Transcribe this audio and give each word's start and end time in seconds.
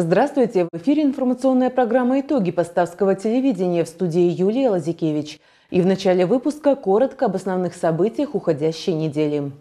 Здравствуйте! 0.00 0.66
В 0.72 0.78
эфире 0.78 1.02
информационная 1.02 1.68
программа 1.68 2.20
«Итоги 2.20 2.52
Поставского 2.52 3.14
телевидения» 3.14 3.84
в 3.84 3.88
студии 3.88 4.30
Юлия 4.30 4.70
Лазикевич. 4.70 5.40
И 5.68 5.82
в 5.82 5.86
начале 5.86 6.24
выпуска 6.24 6.74
коротко 6.74 7.26
об 7.26 7.36
основных 7.36 7.74
событиях 7.74 8.34
уходящей 8.34 8.94
недели. 8.94 9.52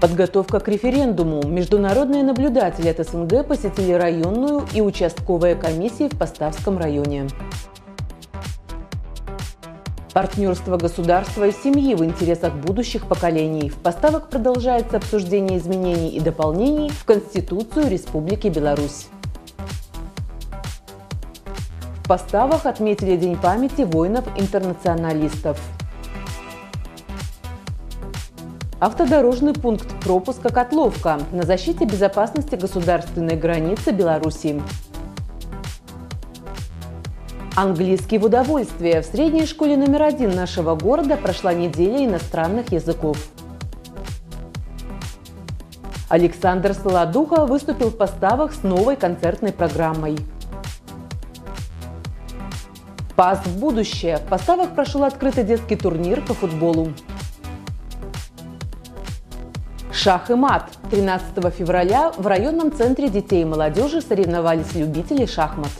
Подготовка 0.00 0.58
к 0.58 0.68
референдуму. 0.68 1.46
Международные 1.46 2.22
наблюдатели 2.22 2.88
от 2.88 3.06
СНГ 3.06 3.46
посетили 3.46 3.92
районную 3.92 4.62
и 4.72 4.80
участковые 4.80 5.54
комиссии 5.54 6.08
в 6.08 6.18
Поставском 6.18 6.78
районе. 6.78 7.26
Партнерство 10.12 10.76
государства 10.76 11.46
и 11.46 11.52
семьи 11.52 11.94
в 11.94 12.04
интересах 12.04 12.52
будущих 12.54 13.06
поколений. 13.06 13.70
В 13.70 13.76
поставок 13.76 14.28
продолжается 14.28 14.96
обсуждение 14.96 15.58
изменений 15.58 16.08
и 16.08 16.18
дополнений 16.18 16.88
в 16.88 17.04
Конституцию 17.04 17.88
Республики 17.88 18.48
Беларусь. 18.48 19.06
В 22.02 22.08
поставах 22.08 22.66
отметили 22.66 23.16
День 23.16 23.36
памяти 23.36 23.82
воинов-интернационалистов. 23.82 25.60
Автодорожный 28.80 29.52
пункт 29.52 29.86
пропуска 30.02 30.48
«Котловка» 30.48 31.20
на 31.30 31.44
защите 31.44 31.84
безопасности 31.84 32.56
государственной 32.56 33.36
границы 33.36 33.92
Беларуси. 33.92 34.60
Английский 37.56 38.18
в 38.18 38.24
удовольствие. 38.24 39.02
В 39.02 39.06
средней 39.06 39.44
школе 39.44 39.76
номер 39.76 40.04
один 40.04 40.30
нашего 40.30 40.76
города 40.76 41.16
прошла 41.16 41.52
неделя 41.52 42.06
иностранных 42.06 42.70
языков. 42.70 43.18
Александр 46.08 46.74
Солодуха 46.74 47.46
выступил 47.46 47.90
в 47.90 47.96
поставах 47.96 48.54
с 48.54 48.62
новой 48.62 48.94
концертной 48.96 49.52
программой. 49.52 50.18
Пас 53.16 53.40
в 53.44 53.58
будущее. 53.58 54.18
В 54.18 54.28
поставах 54.28 54.70
прошел 54.70 55.02
открытый 55.02 55.42
детский 55.42 55.76
турнир 55.76 56.22
по 56.22 56.34
футболу. 56.34 56.92
Шах 59.92 60.30
и 60.30 60.34
мат. 60.34 60.70
13 60.90 61.52
февраля 61.52 62.12
в 62.16 62.26
районном 62.28 62.72
центре 62.72 63.08
детей 63.08 63.42
и 63.42 63.44
молодежи 63.44 64.00
соревновались 64.00 64.72
любители 64.74 65.26
шахмат. 65.26 65.70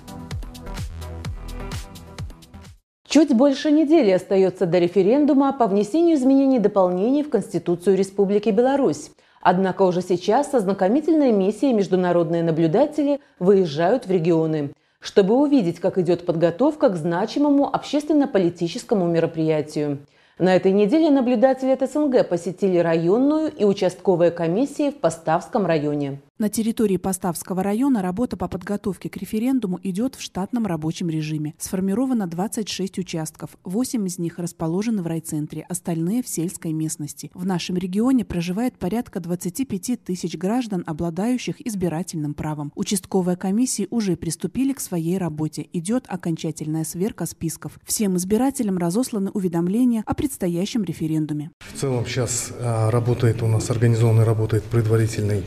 Чуть 3.10 3.34
больше 3.34 3.72
недели 3.72 4.12
остается 4.12 4.66
до 4.66 4.78
референдума 4.78 5.52
по 5.52 5.66
внесению 5.66 6.14
изменений 6.14 6.58
и 6.58 6.60
дополнений 6.60 7.24
в 7.24 7.28
Конституцию 7.28 7.96
Республики 7.96 8.50
Беларусь. 8.50 9.10
Однако 9.42 9.82
уже 9.82 10.00
сейчас 10.00 10.54
ознакомительная 10.54 11.32
миссия 11.32 11.70
и 11.70 11.74
международные 11.74 12.44
наблюдатели 12.44 13.18
выезжают 13.40 14.06
в 14.06 14.12
регионы, 14.12 14.70
чтобы 15.00 15.34
увидеть, 15.34 15.80
как 15.80 15.98
идет 15.98 16.24
подготовка 16.24 16.88
к 16.88 16.94
значимому 16.94 17.68
общественно-политическому 17.74 19.08
мероприятию. 19.08 19.98
На 20.38 20.54
этой 20.54 20.70
неделе 20.70 21.10
наблюдатели 21.10 21.70
от 21.70 21.80
СНГ 21.90 22.28
посетили 22.28 22.78
районную 22.78 23.50
и 23.50 23.64
участковые 23.64 24.30
комиссии 24.30 24.90
в 24.90 25.00
Поставском 25.00 25.66
районе. 25.66 26.20
На 26.40 26.48
территории 26.48 26.96
Поставского 26.96 27.62
района 27.62 28.00
работа 28.00 28.38
по 28.38 28.48
подготовке 28.48 29.10
к 29.10 29.18
референдуму 29.18 29.78
идет 29.82 30.14
в 30.14 30.22
штатном 30.22 30.64
рабочем 30.64 31.10
режиме. 31.10 31.52
Сформировано 31.58 32.26
26 32.26 32.98
участков, 32.98 33.58
8 33.64 34.06
из 34.06 34.18
них 34.18 34.38
расположены 34.38 35.02
в 35.02 35.06
райцентре, 35.06 35.66
остальные 35.68 36.22
в 36.22 36.28
сельской 36.28 36.72
местности. 36.72 37.30
В 37.34 37.44
нашем 37.44 37.76
регионе 37.76 38.24
проживает 38.24 38.78
порядка 38.78 39.20
25 39.20 40.02
тысяч 40.02 40.34
граждан, 40.38 40.82
обладающих 40.86 41.60
избирательным 41.60 42.32
правом. 42.32 42.72
Участковые 42.74 43.36
комиссии 43.36 43.86
уже 43.90 44.16
приступили 44.16 44.72
к 44.72 44.80
своей 44.80 45.18
работе. 45.18 45.68
Идет 45.74 46.06
окончательная 46.08 46.84
сверка 46.84 47.26
списков. 47.26 47.78
Всем 47.84 48.16
избирателям 48.16 48.78
разосланы 48.78 49.30
уведомления 49.32 50.04
о 50.06 50.14
предстоящем 50.14 50.84
референдуме. 50.84 51.50
В 51.58 51.78
целом 51.78 52.06
сейчас 52.06 52.50
а, 52.58 52.90
работает 52.90 53.42
у 53.42 53.46
нас, 53.46 53.68
организованный 53.68 54.24
работает 54.24 54.64
предварительный 54.64 55.44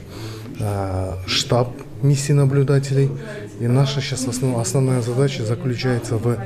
а, 0.60 0.83
штаб 1.26 1.70
миссии 2.04 2.34
наблюдателей. 2.34 3.10
И 3.60 3.68
наша 3.68 4.02
сейчас 4.02 4.28
основ, 4.28 4.58
основная 4.60 5.02
задача 5.02 5.46
заключается 5.46 6.18
в 6.18 6.38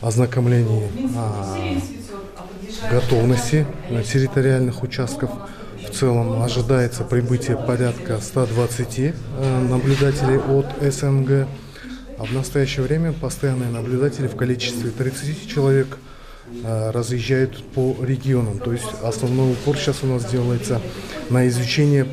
ознакомлении 0.00 0.88
а, 1.16 1.56
готовности 2.90 3.66
территориальных 3.90 4.82
участков. 4.82 5.30
В 5.86 5.90
целом 5.90 6.42
ожидается 6.42 7.04
прибытие 7.04 7.56
порядка 7.56 8.20
120 8.20 9.14
а, 9.38 9.68
наблюдателей 9.68 10.38
от 10.38 10.66
СНГ. 10.92 11.48
А 12.16 12.24
в 12.24 12.32
настоящее 12.32 12.84
время 12.84 13.12
постоянные 13.12 13.70
наблюдатели 13.70 14.28
в 14.28 14.36
количестве 14.36 14.90
30 14.90 15.48
человек 15.48 15.98
а, 16.64 16.92
разъезжают 16.92 17.64
по 17.72 17.96
регионам. 18.00 18.58
То 18.58 18.72
есть 18.72 18.86
основной 19.02 19.52
упор 19.52 19.76
сейчас 19.76 20.02
у 20.02 20.06
нас 20.06 20.24
делается 20.24 20.80
на 21.30 21.48
изучение 21.48 22.06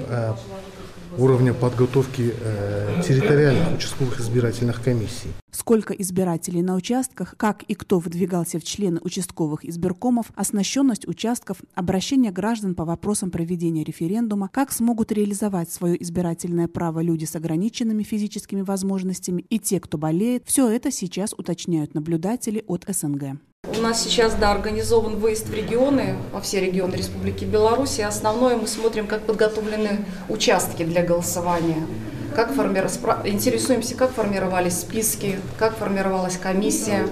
уровня 1.17 1.53
подготовки 1.53 2.33
э, 2.39 3.01
территориальных 3.05 3.75
участковых 3.75 4.19
избирательных 4.19 4.83
комиссий. 4.83 5.29
Сколько 5.51 5.93
избирателей 5.93 6.61
на 6.61 6.75
участках, 6.75 7.35
как 7.37 7.63
и 7.63 7.75
кто 7.75 7.99
выдвигался 7.99 8.59
в 8.59 8.63
члены 8.63 8.99
участковых 9.03 9.65
избиркомов, 9.65 10.27
оснащенность 10.35 11.07
участков, 11.07 11.57
обращение 11.75 12.31
граждан 12.31 12.73
по 12.73 12.85
вопросам 12.85 13.31
проведения 13.31 13.83
референдума, 13.83 14.49
как 14.51 14.71
смогут 14.71 15.11
реализовать 15.11 15.69
свое 15.71 16.01
избирательное 16.01 16.67
право 16.67 17.01
люди 17.01 17.25
с 17.25 17.35
ограниченными 17.35 18.03
физическими 18.03 18.61
возможностями 18.61 19.45
и 19.49 19.59
те, 19.59 19.79
кто 19.79 19.97
болеет, 19.97 20.43
все 20.45 20.69
это 20.69 20.91
сейчас 20.91 21.33
уточняют 21.37 21.93
наблюдатели 21.93 22.63
от 22.67 22.85
СНГ. 22.87 23.37
У 23.77 23.81
нас 23.81 24.03
сейчас, 24.03 24.33
да, 24.33 24.51
организован 24.51 25.17
выезд 25.17 25.47
в 25.47 25.53
регионы, 25.53 26.15
во 26.33 26.41
все 26.41 26.59
регионы 26.59 26.95
Республики 26.95 27.45
Беларусь. 27.45 27.99
И 27.99 28.01
основное 28.01 28.57
мы 28.57 28.67
смотрим, 28.67 29.07
как 29.07 29.21
подготовлены 29.21 30.05
участки 30.29 30.83
для 30.83 31.03
голосования. 31.03 31.87
Как 32.35 32.53
формир... 32.53 32.89
Интересуемся, 33.23 33.95
как 33.95 34.11
формировались 34.11 34.79
списки, 34.79 35.39
как 35.57 35.77
формировалась 35.77 36.37
комиссия. 36.37 37.07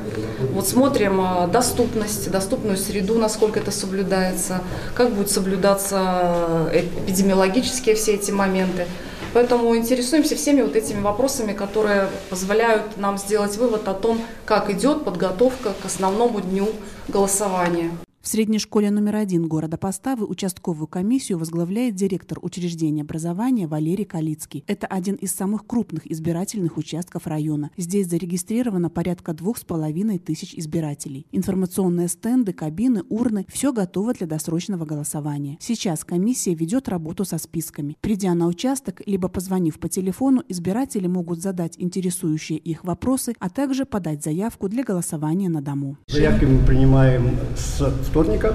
Вот 0.53 0.67
смотрим 0.67 1.21
а, 1.21 1.47
доступность, 1.47 2.29
доступную 2.29 2.77
среду, 2.77 3.17
насколько 3.17 3.59
это 3.59 3.71
соблюдается, 3.71 4.61
как 4.95 5.11
будут 5.11 5.31
соблюдаться 5.31 6.69
э, 6.71 6.85
эпидемиологические 7.05 7.95
все 7.95 8.15
эти 8.15 8.31
моменты. 8.31 8.85
Поэтому 9.33 9.75
интересуемся 9.75 10.35
всеми 10.35 10.61
вот 10.61 10.75
этими 10.75 11.01
вопросами, 11.01 11.53
которые 11.53 12.09
позволяют 12.29 12.97
нам 12.97 13.17
сделать 13.17 13.55
вывод 13.57 13.87
о 13.87 13.93
том, 13.93 14.21
как 14.45 14.69
идет 14.69 15.03
подготовка 15.03 15.73
к 15.81 15.85
основному 15.85 16.41
дню 16.41 16.67
голосования. 17.07 17.91
В 18.29 18.31
средней 18.31 18.59
школе 18.59 18.91
номер 18.91 19.15
один 19.15 19.47
города 19.47 19.75
Поставы 19.75 20.23
участковую 20.23 20.85
комиссию 20.85 21.39
возглавляет 21.39 21.95
директор 21.95 22.37
учреждения 22.43 23.01
образования 23.01 23.65
Валерий 23.65 24.05
Калицкий. 24.05 24.63
Это 24.67 24.85
один 24.85 25.15
из 25.15 25.31
самых 25.33 25.65
крупных 25.65 26.05
избирательных 26.05 26.77
участков 26.77 27.25
района. 27.25 27.71
Здесь 27.75 28.07
зарегистрировано 28.07 28.91
порядка 28.91 29.33
двух 29.33 29.57
с 29.57 29.63
половиной 29.63 30.19
тысяч 30.19 30.53
избирателей. 30.53 31.25
Информационные 31.31 32.07
стенды, 32.07 32.53
кабины, 32.53 33.01
урны– 33.09 33.47
все 33.51 33.73
готово 33.73 34.13
для 34.13 34.27
досрочного 34.27 34.85
голосования. 34.85 35.57
Сейчас 35.59 36.05
комиссия 36.05 36.53
ведет 36.53 36.87
работу 36.87 37.25
со 37.25 37.39
списками. 37.39 37.97
Придя 37.99 38.35
на 38.35 38.45
участок, 38.45 39.01
либо 39.07 39.27
позвонив 39.27 39.79
по 39.79 39.89
телефону, 39.89 40.43
избиратели 40.47 41.07
могут 41.07 41.41
задать 41.41 41.73
интересующие 41.79 42.59
их 42.59 42.83
вопросы, 42.83 43.33
а 43.39 43.49
также 43.49 43.87
подать 43.87 44.23
заявку 44.23 44.69
для 44.69 44.83
голосования 44.83 45.49
на 45.49 45.63
дому. 45.63 45.97
Заявки 46.07 46.45
мы 46.45 46.63
принимаем 46.63 47.35
с 47.57 47.81
вторника 48.19 48.53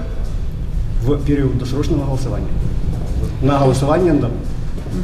в 1.01 1.25
период 1.25 1.57
досрочного 1.57 2.05
голосования. 2.05 2.47
На 3.41 3.57
голосование 3.57 4.13
на 4.13 4.21
дому. 4.21 4.35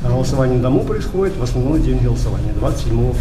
А 0.06 0.10
голосование 0.10 0.58
на 0.58 0.64
дому 0.64 0.82
происходит 0.82 1.36
в 1.36 1.42
основной 1.42 1.80
день 1.80 1.98
голосования, 1.98 2.54
27 2.60 3.14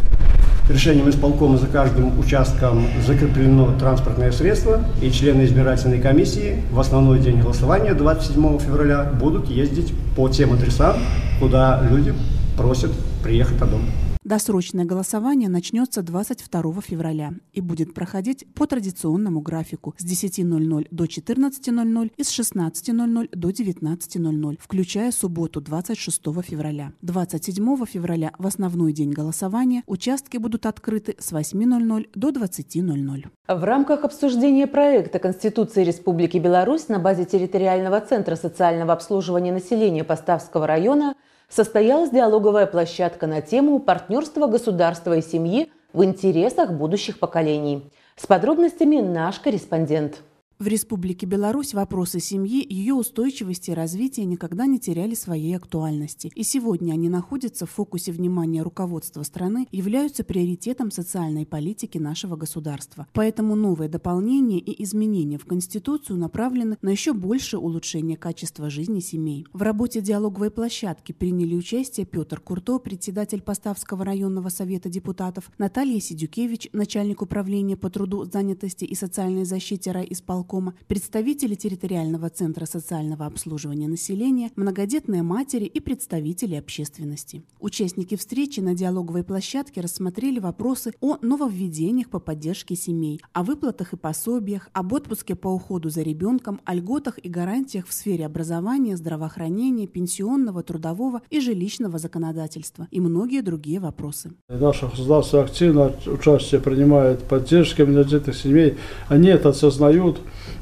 Решением 0.69 1.09
исполкома 1.09 1.57
за 1.57 1.67
каждым 1.67 2.17
участком 2.21 2.87
закреплено 3.05 3.75
транспортное 3.79 4.31
средство, 4.31 4.85
и 5.03 5.11
члены 5.11 5.45
избирательной 5.47 6.01
комиссии 6.01 6.63
в 6.71 6.79
основной 6.79 7.19
день 7.19 7.41
голосования, 7.41 7.95
27 7.95 8.59
февраля, 8.59 9.05
будут 9.05 9.49
ездить 9.49 9.93
по 10.15 10.29
тем 10.29 10.53
адресам, 10.53 10.97
куда 11.41 11.81
люди 11.91 12.15
просят 12.57 12.93
приехать 13.25 13.59
на 13.61 13.67
дом. 13.67 13.81
Досрочное 14.23 14.85
голосование 14.85 15.49
начнется 15.49 16.03
22 16.03 16.83
февраля 16.83 17.33
и 17.55 17.63
будет 17.63 17.95
проходить 17.95 18.45
по 18.55 18.67
традиционному 18.67 19.41
графику 19.41 19.95
с 19.97 20.05
10.00 20.05 20.89
до 20.91 21.05
14.00 21.05 22.13
и 22.19 22.23
с 22.23 22.39
16.00 22.39 23.29
до 23.33 23.49
19.00, 23.49 24.59
включая 24.61 25.11
субботу 25.11 25.63
26 25.63 26.23
февраля. 26.43 26.93
27 27.01 27.87
февраля 27.87 28.33
в 28.37 28.47
основной 28.47 28.93
день 28.93 29.13
голосования 29.13 29.85
участки 29.87 30.37
будут 30.37 30.67
открыты 30.67 31.17
с 31.19 31.33
8.00 31.33 32.11
до 32.15 32.29
20.00. 32.29 33.25
В 33.49 33.65
рамках 33.65 34.05
обсуждения 34.05 34.67
проекта 34.67 35.19
Конституции 35.19 35.83
Республики 35.83 36.37
Беларусь 36.37 36.89
на 36.89 36.99
базе 36.99 37.25
территориального 37.25 38.03
центра 38.03 38.37
социального 38.37 38.93
обслуживания 38.93 39.53
населения 39.53 40.05
Поставского 40.05 40.67
района– 40.67 41.15
состоялась 41.51 42.11
диалоговая 42.11 42.67
площадка 42.67 43.27
на 43.27 43.43
тему 43.43 43.81
партнерства 43.81 44.47
государства 44.47 45.17
и 45.17 45.23
семьи 45.23 45.71
в 45.93 46.03
интересах 46.05 46.73
будущих 46.73 47.19
поколений. 47.19 47.91
С 48.17 48.27
подробностями 48.27 49.01
наш 49.01 49.41
корреспондент. 49.41 50.23
В 50.61 50.67
Республике 50.67 51.25
Беларусь 51.25 51.73
вопросы 51.73 52.21
семьи, 52.21 52.63
ее 52.69 52.93
устойчивости 52.93 53.71
и 53.71 53.75
развития 53.75 54.27
никогда 54.27 54.67
не 54.67 54.79
теряли 54.79 55.15
своей 55.15 55.57
актуальности. 55.57 56.31
И 56.35 56.43
сегодня 56.43 56.93
они 56.93 57.09
находятся 57.09 57.65
в 57.65 57.71
фокусе 57.71 58.13
внимания 58.13 58.61
руководства 58.61 59.23
страны, 59.23 59.67
являются 59.73 60.23
приоритетом 60.23 60.91
социальной 60.91 61.47
политики 61.47 61.97
нашего 61.97 62.37
государства. 62.37 63.07
Поэтому 63.15 63.55
новые 63.55 63.89
дополнения 63.89 64.59
и 64.59 64.85
изменения 64.85 65.39
в 65.39 65.47
Конституцию 65.47 66.19
направлены 66.19 66.77
на 66.83 66.91
еще 66.91 67.15
большее 67.15 67.59
улучшение 67.59 68.19
качества 68.19 68.69
жизни 68.69 69.01
семей. 69.01 69.47
В 69.55 69.63
работе 69.63 70.03
диалоговой 70.03 70.51
площадки 70.51 71.13
приняли 71.13 71.55
участие 71.55 72.05
Петр 72.05 72.39
Курто, 72.39 72.79
председатель 72.79 73.41
Поставского 73.41 74.05
районного 74.05 74.51
совета 74.51 74.91
депутатов, 74.91 75.51
Наталья 75.57 76.01
Сидюкевич, 76.01 76.69
начальник 76.75 77.23
управления 77.23 77.79
по 77.79 77.89
труду, 77.89 78.27
занятости 78.27 78.85
и 78.85 78.95
социальной 78.95 79.47
защите 79.47 79.91
райисполкома, 79.93 80.50
исполкома, 80.51 80.75
представители 80.89 81.55
территориального 81.55 82.29
центра 82.29 82.67
социального 82.67 83.27
обслуживания 83.27 83.89
населения, 83.89 84.51
многодетные 84.57 85.23
матери 85.23 85.65
и 85.65 85.81
представители 85.81 86.57
общественности. 86.57 87.43
Участники 87.61 88.17
встречи 88.17 88.61
на 88.61 88.75
диалоговой 88.75 89.23
площадке 89.23 89.81
рассмотрели 89.81 90.39
вопросы 90.39 90.93
о 91.01 91.17
нововведениях 91.23 92.09
по 92.11 92.19
поддержке 92.19 92.75
семей, 92.75 93.21
о 93.33 93.43
выплатах 93.43 93.93
и 93.93 93.97
пособиях, 93.97 94.69
об 94.73 94.93
отпуске 94.93 95.35
по 95.35 95.49
уходу 95.49 95.91
за 95.91 96.03
ребенком, 96.03 96.61
о 96.65 96.75
льготах 96.75 97.19
и 97.23 97.29
гарантиях 97.29 97.87
в 97.87 97.93
сфере 97.93 98.27
образования, 98.27 98.97
здравоохранения, 98.97 99.87
пенсионного, 99.87 100.63
трудового 100.63 101.23
и 101.31 101.41
жилищного 101.41 101.99
законодательства 101.99 102.89
и 102.91 103.01
многие 103.01 103.43
другие 103.43 103.81
вопросы. 103.81 104.33
Наше 104.49 104.87
государство 104.87 105.43
активно 105.43 105.93
участие 106.07 106.61
принимает 106.61 107.21
в 107.21 107.25
поддержке 107.25 107.85
многодетных 107.85 108.37
семей. 108.37 108.77
Они 109.09 109.29
это 109.29 109.51
осознают 109.51 110.21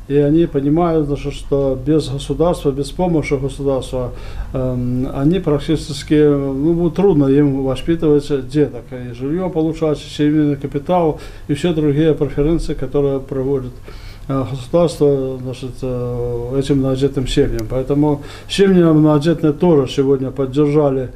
и 0.08 0.16
они 0.16 0.46
понимают, 0.46 1.06
значит, 1.06 1.34
что 1.34 1.78
без 1.86 2.08
государства, 2.08 2.70
без 2.70 2.90
помощи 2.90 3.34
государства, 3.34 4.12
э, 4.54 5.04
они 5.14 5.38
практически, 5.38 6.14
ну, 6.14 6.90
трудно 6.90 7.26
им 7.26 7.62
воспитывать 7.64 8.48
деток, 8.48 8.84
и 8.90 9.12
жилье 9.12 9.50
получать, 9.50 9.98
семейный 9.98 10.56
капитал, 10.56 11.20
и 11.48 11.54
все 11.54 11.74
другие 11.74 12.14
преференции, 12.14 12.72
которые 12.72 13.20
проводят 13.20 13.72
э, 14.28 14.44
государство 14.50 15.38
значит, 15.42 15.72
э, 15.82 16.58
этим 16.58 16.78
многодетным 16.78 17.26
семьям. 17.28 17.66
Поэтому 17.68 18.22
семьи 18.48 18.82
многодетные 18.82 19.52
тоже 19.52 19.92
сегодня 19.92 20.30
поддержали 20.30 21.10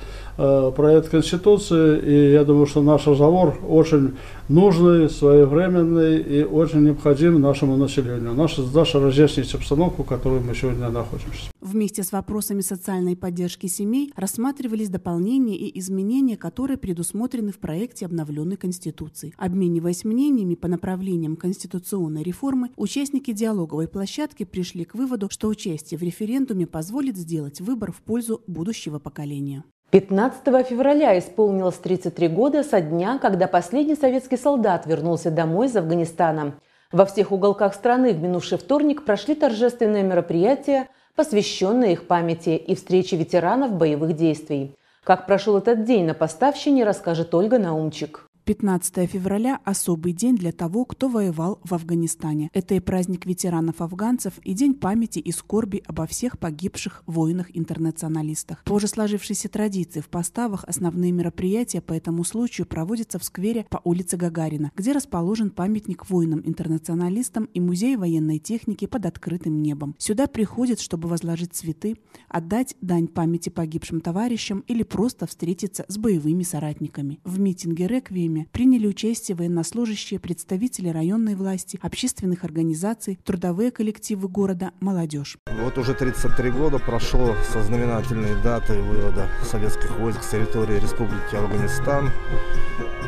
проект 0.77 1.09
Конституции, 1.09 2.01
и 2.01 2.33
я 2.33 2.45
думаю, 2.45 2.67
что 2.67 2.83
наш 2.83 3.07
разговор 3.07 3.59
очень 3.69 4.13
нужный, 4.49 5.09
своевременный 5.09 6.21
и 6.21 6.45
очень 6.45 6.81
необходим 6.81 7.41
нашему 7.41 7.77
населению. 7.77 8.35
Наша 8.35 8.63
задача 8.63 9.01
разъяснить 9.01 9.55
обстановку, 9.55 10.03
в 10.03 10.07
которой 10.07 10.41
мы 10.41 10.55
сегодня 10.55 10.91
находимся. 10.91 11.51
Вместе 11.61 12.03
с 12.03 12.13
вопросами 12.13 12.61
социальной 12.61 13.17
поддержки 13.17 13.67
семей 13.67 14.13
рассматривались 14.17 14.89
дополнения 14.89 15.57
и 15.57 15.79
изменения, 15.79 16.37
которые 16.37 16.77
предусмотрены 16.77 17.53
в 17.53 17.59
проекте 17.59 18.07
обновленной 18.07 18.57
Конституции. 18.57 19.33
Обмениваясь 19.39 20.05
мнениями 20.05 20.55
по 20.55 20.69
направлениям 20.69 21.37
конституционной 21.37 22.23
реформы, 22.23 22.71
участники 22.77 23.33
диалоговой 23.33 23.89
площадки 23.89 24.45
пришли 24.45 24.85
к 24.85 24.95
выводу, 24.95 25.29
что 25.31 25.49
участие 25.49 25.99
в 25.99 26.03
референдуме 26.03 26.67
позволит 26.67 27.17
сделать 27.17 27.61
выбор 27.61 27.93
в 27.93 28.03
пользу 28.03 28.43
будущего 28.47 28.99
поколения. 28.99 29.65
15 29.93 30.67
февраля 30.67 31.19
исполнилось 31.19 31.75
33 31.75 32.29
года 32.29 32.63
со 32.63 32.81
дня, 32.81 33.19
когда 33.21 33.47
последний 33.47 33.95
советский 33.95 34.39
солдат 34.39 34.87
вернулся 34.87 35.31
домой 35.31 35.67
из 35.67 35.77
Афганистана. 35.77 36.55
Во 36.93 37.05
всех 37.05 37.31
уголках 37.31 37.75
страны 37.75 38.15
в 38.15 38.23
минувший 38.23 38.57
вторник 38.57 39.05
прошли 39.05 39.35
торжественные 39.35 40.03
мероприятия, 40.03 40.89
посвященные 41.15 41.93
их 41.93 42.07
памяти 42.07 42.57
и 42.57 42.75
встрече 42.75 43.17
ветеранов 43.17 43.73
боевых 43.73 44.17
действий. 44.17 44.75
Как 45.05 45.27
прошел 45.27 45.59
этот 45.59 45.85
день 45.85 46.07
на 46.07 46.15
поставщине, 46.15 46.85
расскажет 46.85 47.35
Ольга 47.35 47.59
Наумчик. 47.59 48.31
15 48.45 49.09
февраля– 49.09 49.61
особый 49.65 50.13
день 50.13 50.35
для 50.35 50.51
того, 50.51 50.85
кто 50.85 51.09
воевал 51.09 51.61
в 51.63 51.75
Афганистане. 51.75 52.51
Это 52.53 52.75
и 52.75 52.81
праздник 52.81 53.25
ветеранов-афганцев, 53.25 54.35
и 54.43 54.53
день 54.53 54.75
памяти 54.75 55.21
и 55.21 55.31
скорби 55.31 55.81
обо 55.87 56.07
всех 56.07 56.41
погибших 56.41 57.05
воинах-интернационалистах. 57.07 58.65
По 58.65 58.73
уже 58.73 58.89
сложившейся 58.89 59.49
традиции 59.49 60.01
в 60.01 60.09
поставах 60.09 60.65
основные 60.65 61.13
мероприятия 61.13 61.81
по 61.81 61.93
этому 61.93 62.25
случаю 62.25 62.67
проводятся 62.67 63.21
в 63.21 63.25
сквере 63.25 63.65
по 63.71 63.81
улице 63.85 64.17
Гагарина, 64.17 64.73
где 64.75 64.91
расположен 64.91 65.51
памятник 65.51 66.11
воинам-интернационалистам 66.11 67.45
и 67.45 67.61
музей 67.61 67.97
военной 67.97 68.41
техники 68.41 68.87
под 68.87 69.07
открытым 69.07 69.63
небом. 69.63 69.95
Сюда 69.99 70.27
приходят, 70.27 70.81
чтобы 70.81 71.09
возложить 71.09 71.55
цветы, 71.55 71.97
отдать 72.29 72.75
дань 72.81 73.07
памяти 73.07 73.51
погибшим 73.51 74.01
товарищам 74.01 74.65
или 74.67 74.83
просто 74.83 75.29
встретиться 75.29 75.85
с 75.87 75.97
боевыми 75.97 76.43
соратниками. 76.43 77.21
В 77.23 77.39
митинге 77.39 77.87
«Реквием» 77.87 78.32
время 78.33 78.47
приняли 78.53 78.87
участие 78.87 79.37
военнослужащие, 79.37 80.19
представители 80.19 80.89
районной 80.89 81.35
власти, 81.35 81.79
общественных 81.83 82.45
организаций, 82.45 83.19
трудовые 83.25 83.71
коллективы 83.71 84.29
города, 84.29 84.73
молодежь. 84.81 85.39
Вот 85.47 85.79
уже 85.79 85.95
33 85.95 86.51
года 86.51 86.79
прошло 86.79 87.35
со 87.53 87.63
знаменательной 87.63 88.41
даты 88.43 88.81
вывода 88.81 89.29
советских 89.45 89.99
войск 89.99 90.23
с 90.23 90.31
территории 90.31 90.81
Республики 90.81 91.35
Афганистан. 91.35 92.11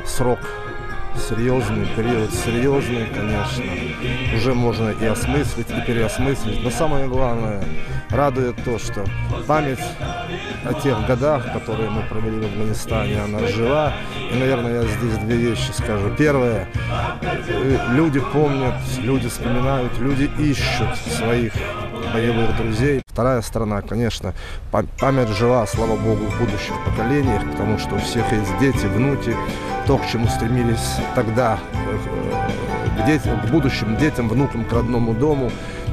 Срок 0.06 0.41
серьезный, 1.19 1.87
период 1.96 2.32
серьезный, 2.32 3.06
конечно. 3.06 3.64
Уже 4.37 4.55
можно 4.55 4.90
и 4.90 5.06
осмыслить, 5.06 5.70
и 5.70 5.81
переосмыслить. 5.87 6.62
Но 6.62 6.70
самое 6.70 7.08
главное, 7.08 7.62
радует 8.11 8.56
то, 8.64 8.78
что 8.78 9.05
память 9.46 9.78
о 10.64 10.75
тех 10.75 11.06
годах, 11.06 11.52
которые 11.52 11.90
мы 11.90 12.02
провели 12.02 12.40
в 12.40 12.44
Афганистане, 12.44 13.20
она 13.22 13.46
жива. 13.46 13.93
И, 14.32 14.36
наверное, 14.36 14.82
я 14.82 14.89
здесь 14.89 15.19
две 15.19 15.36
вещи 15.36 15.70
скажу. 15.72 16.10
Первое, 16.17 16.69
люди 17.91 18.20
помнят, 18.20 18.74
люди 18.98 19.29
вспоминают, 19.29 19.98
люди 19.98 20.31
ищут 20.39 20.96
своих 20.96 21.53
боевых 22.12 22.56
друзей. 22.56 23.03
Вторая 23.06 23.43
сторона, 23.43 23.82
конечно, 23.82 24.34
память 24.70 25.29
жива, 25.31 25.67
слава 25.67 25.96
богу, 25.96 26.27
в 26.27 26.39
будущих 26.39 26.74
поколениях, 26.84 27.43
потому 27.50 27.79
что 27.79 27.96
у 27.96 27.98
всех 27.98 28.31
есть 28.32 28.58
дети, 28.60 28.86
внуки, 28.86 29.36
то, 29.86 29.98
к 29.98 30.06
чему 30.06 30.26
стремились 30.29 30.96
тогда, 31.14 31.58
э, 31.72 33.03
к, 33.03 33.06
детям, 33.06 33.41
к 33.41 33.50
будущим 33.50 33.96
детям, 33.96 34.29
внукам, 34.29 34.64
к 34.64 34.72
родному 34.72 35.14
дому. 35.14 35.50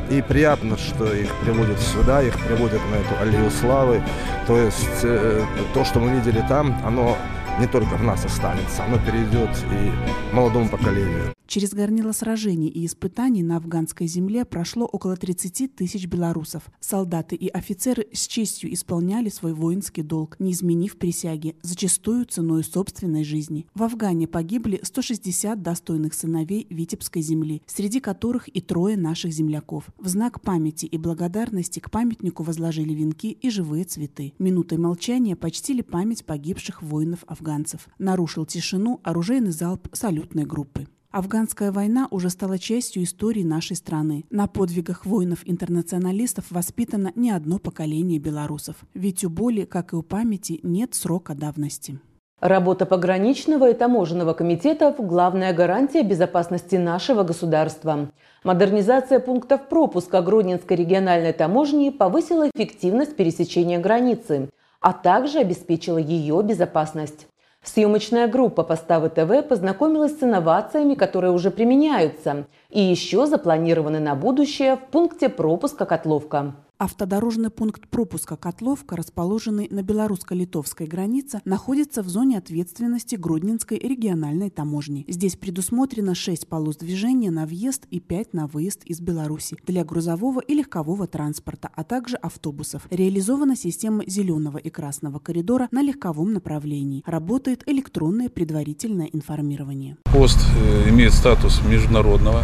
И 0.10 0.22
приятно, 0.22 0.78
что 0.78 1.14
их 1.14 1.34
приводят 1.36 1.80
сюда, 1.80 2.22
их 2.22 2.38
приводят 2.40 2.82
на 2.92 2.96
эту 2.96 3.22
аллею 3.22 3.50
славы. 3.50 4.04
То 4.48 4.58
есть 4.58 5.04
э, 5.04 5.44
то, 5.74 5.86
что 5.86 6.00
мы 6.00 6.12
видели 6.12 6.44
там, 6.48 6.82
оно 6.86 7.18
не 7.60 7.68
только 7.68 7.96
в 7.96 8.04
нас 8.04 8.26
останется, 8.26 8.84
оно 8.84 8.98
перейдет 8.98 9.50
и 9.72 9.92
молодому 10.36 10.68
поколению. 10.70 11.34
Через 11.52 11.74
горнило 11.74 12.14
сражений 12.14 12.70
и 12.70 12.86
испытаний 12.86 13.44
на 13.44 13.58
афганской 13.58 14.08
земле 14.08 14.46
прошло 14.46 14.86
около 14.86 15.18
30 15.18 15.76
тысяч 15.76 16.08
белорусов. 16.08 16.64
Солдаты 16.80 17.36
и 17.36 17.50
офицеры 17.50 18.08
с 18.14 18.26
честью 18.26 18.74
исполняли 18.74 19.28
свой 19.28 19.54
воинский 19.54 20.02
долг, 20.02 20.38
не 20.40 20.54
изменив 20.54 20.98
присяги, 20.98 21.58
зачастую 21.62 22.24
ценой 22.24 22.64
собственной 22.64 23.26
жизни. 23.26 23.68
В 23.76 23.84
Афгане 23.84 24.30
погибли 24.30 24.80
160 24.82 25.62
достойных 25.62 26.14
сыновей 26.14 26.68
Витебской 26.70 27.22
земли, 27.22 27.62
среди 27.66 28.00
которых 28.00 28.48
и 28.48 28.62
трое 28.62 28.96
наших 28.96 29.34
земляков. 29.34 29.90
В 29.98 30.08
знак 30.08 30.40
памяти 30.40 30.86
и 30.86 30.98
благодарности 30.98 31.82
к 31.82 31.92
памятнику 31.92 32.44
возложили 32.44 32.94
венки 32.94 33.30
и 33.30 33.50
живые 33.50 33.84
цветы. 33.84 34.32
Минутой 34.40 34.78
молчания 34.78 35.36
почтили 35.36 35.82
память 35.82 36.24
погибших 36.24 36.82
воинов-афганцев. 36.82 37.90
Нарушил 38.00 38.46
тишину 38.46 39.02
оружейный 39.04 39.52
залп 39.52 39.90
салютной 39.92 40.46
группы. 40.46 40.88
Афганская 41.12 41.74
война 41.74 42.08
уже 42.10 42.30
стала 42.30 42.58
частью 42.58 43.04
истории 43.04 43.44
нашей 43.44 43.76
страны. 43.76 44.24
На 44.30 44.48
подвигах 44.48 45.06
воинов-интернационалистов 45.06 46.46
воспитано 46.52 47.12
не 47.16 47.32
одно 47.32 47.60
поколение 47.60 48.18
белорусов. 48.18 48.78
Ведь 48.94 49.26
у 49.26 49.30
боли, 49.30 49.66
как 49.66 49.92
и 49.92 49.98
у 49.98 50.04
памяти, 50.04 50.62
нет 50.64 50.96
срока 50.96 51.36
давности. 51.36 52.00
Работа 52.40 52.86
пограничного 52.86 53.70
и 53.70 53.74
таможенного 53.74 54.34
комитетов– 54.34 54.96
главная 55.00 55.54
гарантия 55.54 56.02
безопасности 56.02 56.78
нашего 56.78 57.24
государства. 57.24 58.10
Модернизация 58.46 59.20
пунктов 59.20 59.68
пропуска 59.68 60.22
Гродненской 60.22 60.78
региональной 60.78 61.34
таможни 61.34 61.90
повысила 61.90 62.50
эффективность 62.56 63.18
пересечения 63.18 63.80
границы, 63.80 64.50
а 64.80 64.94
также 64.94 65.40
обеспечила 65.40 65.98
ее 65.98 66.42
безопасность. 66.42 67.28
Съемочная 67.64 68.28
группа 68.28 68.64
Поставы 68.64 69.10
ТВ 69.10 69.48
познакомилась 69.48 70.20
с 70.20 70.24
инновациями, 70.24 70.96
которые 70.96 71.32
уже 71.32 71.52
применяются 71.52 72.48
и 72.70 72.82
еще 72.82 73.28
запланированы 73.28 74.00
на 74.00 74.16
будущее 74.16 74.78
в 74.78 74.92
пункте 74.92 75.30
пропуска 75.30 75.86
Котловка. 75.86 76.56
Автодорожный 76.82 77.52
пункт 77.52 77.88
пропуска 77.88 78.36
«Котловка», 78.36 78.96
расположенный 78.96 79.68
на 79.70 79.84
белорусско-литовской 79.84 80.88
границе, 80.88 81.40
находится 81.46 82.02
в 82.02 82.10
зоне 82.10 82.40
ответственности 82.40 83.18
Гродненской 83.18 83.78
региональной 83.78 84.50
таможни. 84.50 85.06
Здесь 85.08 85.36
предусмотрено 85.36 86.16
6 86.16 86.48
полос 86.48 86.78
движения 86.78 87.30
на 87.30 87.46
въезд 87.46 87.86
и 87.92 88.00
5 88.00 88.34
на 88.34 88.48
выезд 88.48 88.84
из 88.86 89.00
Беларуси 89.00 89.58
для 89.68 89.86
грузового 89.86 90.40
и 90.40 90.56
легкового 90.56 91.06
транспорта, 91.06 91.70
а 91.76 91.84
также 91.84 92.16
автобусов. 92.16 92.88
Реализована 92.90 93.56
система 93.56 94.04
зеленого 94.08 94.58
и 94.58 94.72
красного 94.72 95.20
коридора 95.20 95.68
на 95.70 95.84
легковом 95.84 96.34
направлении. 96.34 97.04
Работает 97.06 97.62
электронное 97.68 98.30
предварительное 98.30 99.06
информирование. 99.14 99.98
Пост 100.06 100.40
э, 100.58 100.90
имеет 100.90 101.14
статус 101.14 101.62
международного, 101.64 102.44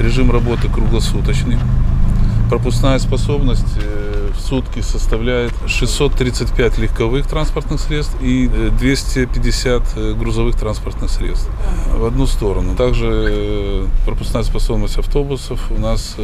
режим 0.00 0.30
работы 0.30 0.70
круглосуточный. 0.72 1.58
Пропускная 2.48 2.98
способность 2.98 3.64
э, 3.80 4.30
в 4.34 4.40
сутки 4.40 4.80
составляет 4.80 5.52
635 5.66 6.78
легковых 6.78 7.26
транспортных 7.26 7.80
средств 7.80 8.14
и 8.20 8.48
250 8.48 9.82
э, 9.82 9.84
э, 9.96 10.14
грузовых 10.14 10.56
транспортных 10.56 11.10
средств 11.10 11.48
в 11.90 12.04
одну 12.04 12.26
сторону. 12.26 12.76
Также 12.76 13.86
пропускная 14.04 14.42
способность 14.42 14.98
автобусов 14.98 15.70
у 15.70 15.80
нас 15.80 16.16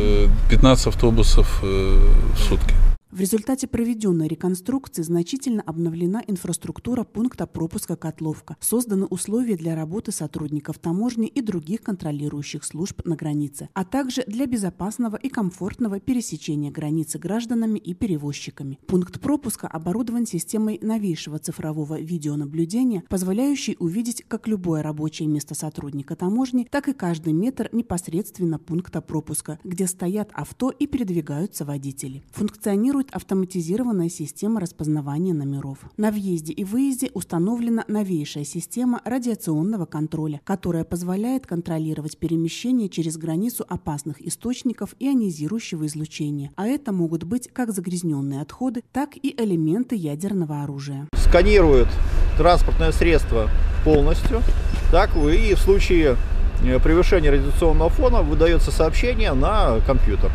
15 0.51 0.89
автобусов 0.89 1.61
в 1.63 2.39
сутки. 2.49 2.75
В 3.11 3.19
результате 3.19 3.67
проведенной 3.67 4.29
реконструкции 4.29 5.03
значительно 5.03 5.63
обновлена 5.63 6.23
инфраструктура 6.29 7.03
пункта 7.03 7.49
пропуска 7.49 7.97
«Котловка». 7.97 8.57
Созданы 8.61 9.07
условия 9.07 9.57
для 9.57 9.75
работы 9.75 10.13
сотрудников 10.13 10.79
таможни 10.79 11.27
и 11.27 11.41
других 11.41 11.81
контролирующих 11.81 12.63
служб 12.65 13.05
на 13.05 13.17
границе, 13.17 13.69
а 13.75 13.85
также 13.85 14.23
для 14.29 14.47
безопасного 14.47 15.17
и 15.17 15.29
комфортного 15.29 15.99
пересечения 15.99 16.71
границы 16.71 17.19
гражданами 17.19 17.81
и 17.81 17.95
перевозчиками. 17.95 18.79
Пункт 18.87 19.21
пропуска 19.21 19.67
оборудован 19.67 20.25
системой 20.25 20.79
новейшего 20.81 21.41
цифрового 21.41 22.01
видеонаблюдения, 22.01 23.03
позволяющей 23.09 23.75
увидеть 23.81 24.23
как 24.29 24.47
любое 24.47 24.85
рабочее 24.85 25.27
место 25.27 25.57
сотрудника 25.57 26.15
таможни, 26.15 26.69
так 26.71 26.87
и 26.87 26.93
каждый 26.93 27.33
метр 27.33 27.71
непосредственно 27.73 28.61
пункта 28.61 29.01
пропуска, 29.01 29.59
где 29.65 29.89
стоят 29.89 30.31
авто 30.33 30.71
и 30.71 30.87
передвигаются 30.87 31.65
водители. 31.65 32.23
Функционирует 32.31 33.00
функционирует 33.01 33.11
автоматизированная 33.15 34.09
система 34.09 34.61
распознавания 34.61 35.35
номеров. 35.35 35.79
На 35.97 36.11
въезде 36.11 36.53
и 36.53 36.65
выезде 36.65 37.11
установлена 37.15 37.85
новейшая 37.89 38.45
система 38.45 39.01
радиационного 39.05 39.87
контроля, 39.87 40.41
которая 40.45 40.85
позволяет 40.85 41.47
контролировать 41.47 42.19
перемещение 42.19 42.89
через 42.89 43.17
границу 43.17 43.65
опасных 43.69 44.21
источников 44.21 44.95
ионизирующего 45.01 45.87
излучения, 45.87 46.51
а 46.57 46.67
это 46.67 46.93
могут 46.93 47.25
быть 47.25 47.49
как 47.53 47.73
загрязненные 47.73 48.43
отходы, 48.43 48.83
так 48.93 49.17
и 49.17 49.35
элементы 49.37 49.97
ядерного 49.97 50.63
оружия. 50.63 51.09
Сканирует 51.15 51.89
транспортное 52.37 52.93
средство 52.93 53.49
полностью, 53.85 54.43
так 54.91 55.11
и 55.17 55.55
в 55.55 55.59
случае 55.59 56.17
э, 56.63 56.79
превышения 56.81 57.31
радиационного 57.31 57.91
фона 57.91 58.23
выдается 58.23 58.71
сообщение 58.71 59.33
на 59.33 59.81
компьютер. 59.87 60.31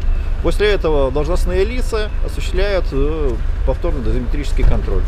После 0.45 0.67
этого 0.67 1.09
должностные 1.09 1.65
лица 1.65 2.11
осуществляют 2.23 2.85
э, 2.91 3.31
повторный 3.65 4.03
дозиметрический 4.03 4.63
контроль. 4.63 5.01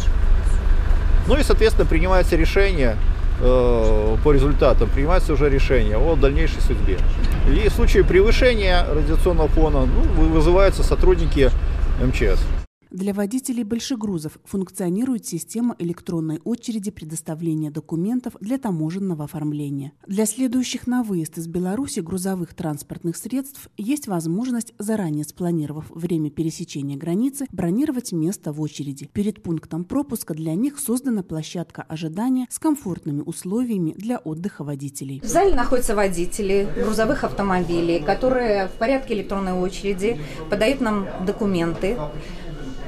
Ну 1.27 1.37
и, 1.37 1.43
соответственно, 1.43 1.85
принимается 1.85 2.35
решение 2.35 2.97
э, 3.39 4.17
по 4.23 4.31
результатам, 4.31 4.89
принимается 4.89 5.33
уже 5.33 5.47
решение 5.47 5.95
о 5.95 6.15
дальнейшей 6.15 6.59
судьбе. 6.61 6.97
И 7.49 7.69
в 7.69 7.71
случае 7.71 8.03
превышения 8.03 8.83
радиационного 8.91 9.47
фона 9.49 9.85
ну, 9.85 10.23
вызываются 10.23 10.81
сотрудники 10.81 11.51
МЧС. 12.01 12.39
Для 12.89 13.13
водителей 13.13 13.63
большегрузов 13.63 14.39
функционирует 14.45 15.25
система 15.25 15.75
электронной 15.77 16.39
очереди 16.45 16.89
предоставления 16.89 17.69
документов 17.69 18.35
для 18.39 18.57
таможенного 18.57 19.25
оформления. 19.25 19.91
Для 20.07 20.25
следующих 20.25 20.87
на 20.87 21.03
выезд 21.03 21.37
из 21.37 21.47
Беларуси 21.47 21.99
грузовых 21.99 22.53
транспортных 22.53 23.17
средств 23.17 23.69
есть 23.75 24.07
возможность, 24.07 24.73
заранее 24.79 25.25
спланировав 25.25 25.85
время 25.89 26.29
пересечения 26.29 26.97
границы, 26.97 27.45
бронировать 27.51 28.13
место 28.13 28.53
в 28.53 28.61
очереди. 28.61 29.09
Перед 29.11 29.43
пунктом 29.43 29.83
пропуска 29.83 30.33
для 30.33 30.55
них 30.55 30.79
создана 30.79 31.23
площадка 31.23 31.81
ожидания 31.81 32.47
с 32.49 32.57
комфортными 32.57 33.21
условиями 33.21 33.93
для 33.97 34.17
отдыха 34.17 34.63
водителей. 34.63 35.19
В 35.21 35.27
зале 35.27 35.53
находятся 35.55 35.93
водители 35.93 36.69
грузовых 36.75 37.25
автомобилей, 37.25 37.99
которые 37.99 38.67
в 38.67 38.73
порядке 38.73 39.13
электронной 39.15 39.53
очереди 39.53 40.19
подают 40.49 40.79
нам 40.79 41.05
документы, 41.25 41.97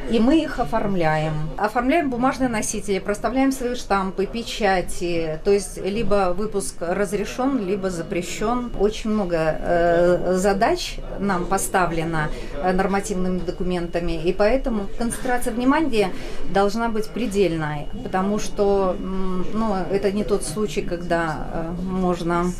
и 0.09 0.19
мы 0.19 0.41
их 0.41 0.59
оформляем. 0.59 1.33
Оформляем 1.57 2.09
бумажные 2.09 2.49
носители, 2.49 2.99
проставляем 2.99 3.51
свои 3.51 3.75
штампы, 3.75 4.25
печати. 4.25 5.39
То 5.43 5.51
есть 5.51 5.77
либо 5.77 6.33
выпуск 6.35 6.75
разрешен, 6.79 7.65
либо 7.65 7.89
запрещен. 7.89 8.71
Очень 8.79 9.11
много 9.11 9.37
э, 9.37 10.33
задач 10.35 10.97
нам 11.19 11.45
поставлено 11.45 12.29
э, 12.55 12.71
нормативными 12.71 13.39
документами, 13.39 14.21
и 14.23 14.33
поэтому 14.33 14.87
концентрация 14.97 15.53
внимания 15.53 16.11
должна 16.53 16.89
быть 16.89 17.09
предельной, 17.09 17.87
потому 18.03 18.39
что 18.39 18.95
ну, 18.99 19.75
это 19.91 20.11
не 20.11 20.23
тот 20.23 20.43
случай, 20.43 20.81
когда 20.81 21.47
э, 21.53 21.71
можно 21.81 22.51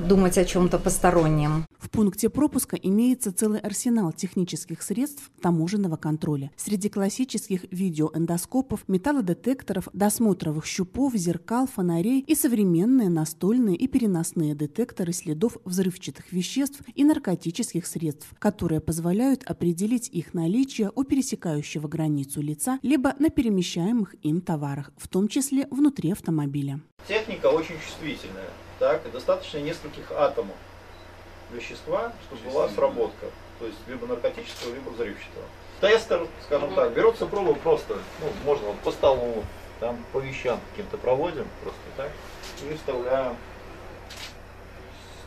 думать 0.00 0.38
о 0.38 0.44
чем-то 0.44 0.78
постороннем. 0.78 1.66
В 1.78 1.90
пункте 1.90 2.28
пропуска 2.28 2.76
имеется 2.76 3.32
целый 3.32 3.60
арсенал 3.60 4.12
технических 4.12 4.82
средств 4.82 5.30
таможенного 5.40 5.96
контроля. 5.96 6.50
Среди 6.56 6.88
классических 6.88 7.64
видеоэндоскопов, 7.70 8.88
металлодетекторов, 8.88 9.88
досмотровых 9.92 10.66
щупов, 10.66 11.14
зеркал, 11.14 11.66
фонарей 11.66 12.20
и 12.20 12.34
современные 12.34 13.08
настольные 13.08 13.76
и 13.76 13.86
переносные 13.86 14.54
детекторы 14.54 15.12
следов 15.12 15.58
взрывчатых 15.64 16.32
веществ 16.32 16.80
и 16.94 17.04
наркотических 17.04 17.86
средств, 17.86 18.28
которые 18.38 18.80
позволяют 18.80 19.44
определить 19.44 20.08
их 20.08 20.34
наличие 20.34 20.90
у 20.94 21.04
пересекающего 21.04 21.86
границу 21.86 22.40
лица 22.40 22.78
либо 22.82 23.14
на 23.18 23.30
перемещаемых 23.30 24.16
им 24.22 24.40
товарах, 24.40 24.92
в 24.96 25.08
том 25.08 25.28
числе 25.28 25.68
внутри 25.70 26.12
автомобиля. 26.12 26.80
Техника 27.06 27.46
очень 27.46 27.76
чувствительная 27.76 28.48
так, 28.78 29.06
и 29.06 29.10
достаточно 29.10 29.58
нескольких 29.58 30.10
атомов 30.12 30.56
вещества, 31.50 32.12
чтобы 32.26 32.50
была 32.50 32.68
сработка. 32.68 33.26
То 33.58 33.66
есть 33.66 33.78
либо 33.86 34.06
наркотического, 34.06 34.74
либо 34.74 34.90
взрывчатого. 34.90 35.44
Тестер, 35.80 36.26
скажем 36.44 36.74
так, 36.74 36.92
берется 36.92 37.26
проба 37.26 37.54
просто, 37.54 37.98
ну, 38.20 38.26
можно 38.44 38.68
вот 38.68 38.78
по 38.80 38.90
столу, 38.90 39.44
там 39.80 39.98
по 40.12 40.18
вещам 40.18 40.58
каким-то 40.70 40.96
проводим, 40.98 41.46
просто 41.62 41.80
так, 41.96 42.10
и 42.62 42.74
вставляем 42.74 43.36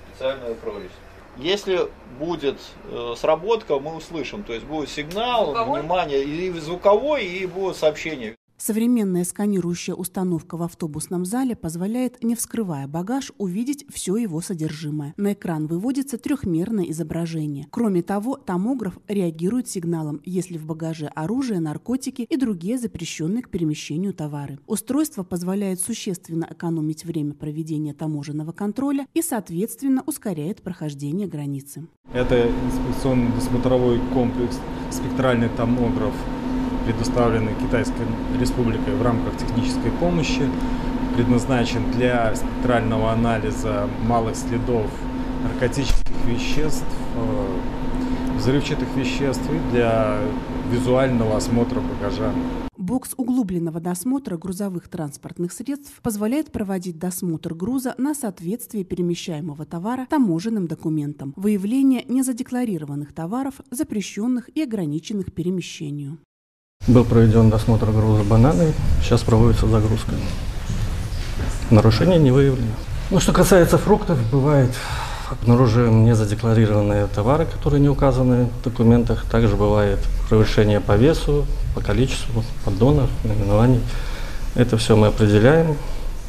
специальную 0.10 0.56
прорезь. 0.56 0.92
Если 1.38 1.88
будет 2.18 2.60
э, 2.86 3.14
сработка, 3.16 3.78
мы 3.78 3.96
услышим, 3.96 4.44
то 4.44 4.54
есть 4.54 4.66
будет 4.66 4.90
сигнал, 4.90 5.46
звуковой? 5.46 5.82
внимание, 5.82 6.24
и 6.24 6.52
звуковой, 6.54 7.26
и 7.26 7.46
будет 7.46 7.76
сообщение. 7.76 8.37
Современная 8.58 9.24
сканирующая 9.24 9.94
установка 9.94 10.58
в 10.58 10.64
автобусном 10.64 11.26
зале 11.26 11.56
позволяет, 11.56 12.24
не 12.24 12.36
вскрывая 12.36 12.88
багаж, 12.88 13.32
увидеть 13.38 13.86
все 13.94 14.18
его 14.18 14.42
содержимое. 14.42 15.14
На 15.16 15.34
экран 15.34 15.68
выводится 15.68 16.18
трехмерное 16.18 16.86
изображение. 16.86 17.68
Кроме 17.70 18.02
того, 18.02 18.36
томограф 18.36 18.98
реагирует 19.08 19.70
сигналом, 19.70 20.22
если 20.26 20.58
в 20.58 20.66
багаже 20.66 21.06
оружие, 21.14 21.60
наркотики 21.60 22.24
и 22.24 22.36
другие 22.36 22.80
запрещенные 22.80 23.44
к 23.44 23.50
перемещению 23.50 24.14
товары. 24.14 24.58
Устройство 24.66 25.22
позволяет 25.22 25.80
существенно 25.80 26.48
экономить 26.50 27.06
время 27.06 27.36
проведения 27.36 27.94
таможенного 27.94 28.54
контроля 28.54 29.06
и, 29.14 29.22
соответственно, 29.22 30.04
ускоряет 30.08 30.64
прохождение 30.64 31.28
границы. 31.28 31.88
Это 32.12 32.50
инспекционный 32.66 33.32
досмотровой 33.34 34.00
комплекс 34.14 34.60
«Спектральный 34.90 35.50
томограф» 35.50 36.16
предоставленный 36.88 37.54
Китайской 37.56 38.08
Республикой 38.40 38.96
в 38.96 39.02
рамках 39.02 39.36
технической 39.38 39.92
помощи, 39.92 40.50
предназначен 41.16 41.92
для 41.92 42.34
спектрального 42.34 43.12
анализа 43.12 43.90
малых 44.08 44.36
следов 44.36 44.90
наркотических 45.44 46.16
веществ, 46.26 46.86
э, 47.16 48.38
взрывчатых 48.38 48.88
веществ 48.96 49.44
и 49.52 49.72
для 49.72 50.20
визуального 50.72 51.36
осмотра 51.36 51.82
багажа. 51.82 52.32
Бокс 52.78 53.14
углубленного 53.18 53.82
досмотра 53.82 54.38
грузовых 54.38 54.88
транспортных 54.88 55.52
средств 55.52 56.00
позволяет 56.02 56.52
проводить 56.52 56.98
досмотр 56.98 57.54
груза 57.54 57.96
на 57.98 58.14
соответствие 58.14 58.86
перемещаемого 58.86 59.66
товара 59.66 60.08
таможенным 60.10 60.68
документам, 60.68 61.34
выявление 61.36 62.06
незадекларированных 62.08 63.14
товаров, 63.14 63.56
запрещенных 63.72 64.50
и 64.56 64.62
ограниченных 64.62 65.34
перемещению. 65.34 66.20
Был 66.88 67.04
проведен 67.04 67.50
досмотр 67.50 67.92
груза 67.92 68.24
бананы, 68.24 68.74
сейчас 69.04 69.22
проводится 69.22 69.68
загрузка. 69.68 70.14
Нарушения 71.70 72.18
не 72.18 72.32
выявлено. 72.32 72.72
Ну, 73.10 73.20
что 73.20 73.34
касается 73.34 73.78
фруктов, 73.78 74.18
бывает 74.32 74.72
обнаруживаем 75.30 76.06
незадекларированные 76.06 77.08
товары, 77.08 77.46
которые 77.46 77.82
не 77.82 77.90
указаны 77.90 78.50
в 78.60 78.64
документах. 78.64 79.26
Также 79.30 79.56
бывает 79.56 80.00
превышение 80.30 80.80
по 80.80 80.96
весу, 80.96 81.46
по 81.76 81.82
количеству 81.82 82.44
поддонов, 82.64 83.10
наименований. 83.24 83.82
Это 84.56 84.78
все 84.78 84.96
мы 84.96 85.08
определяем, 85.08 85.78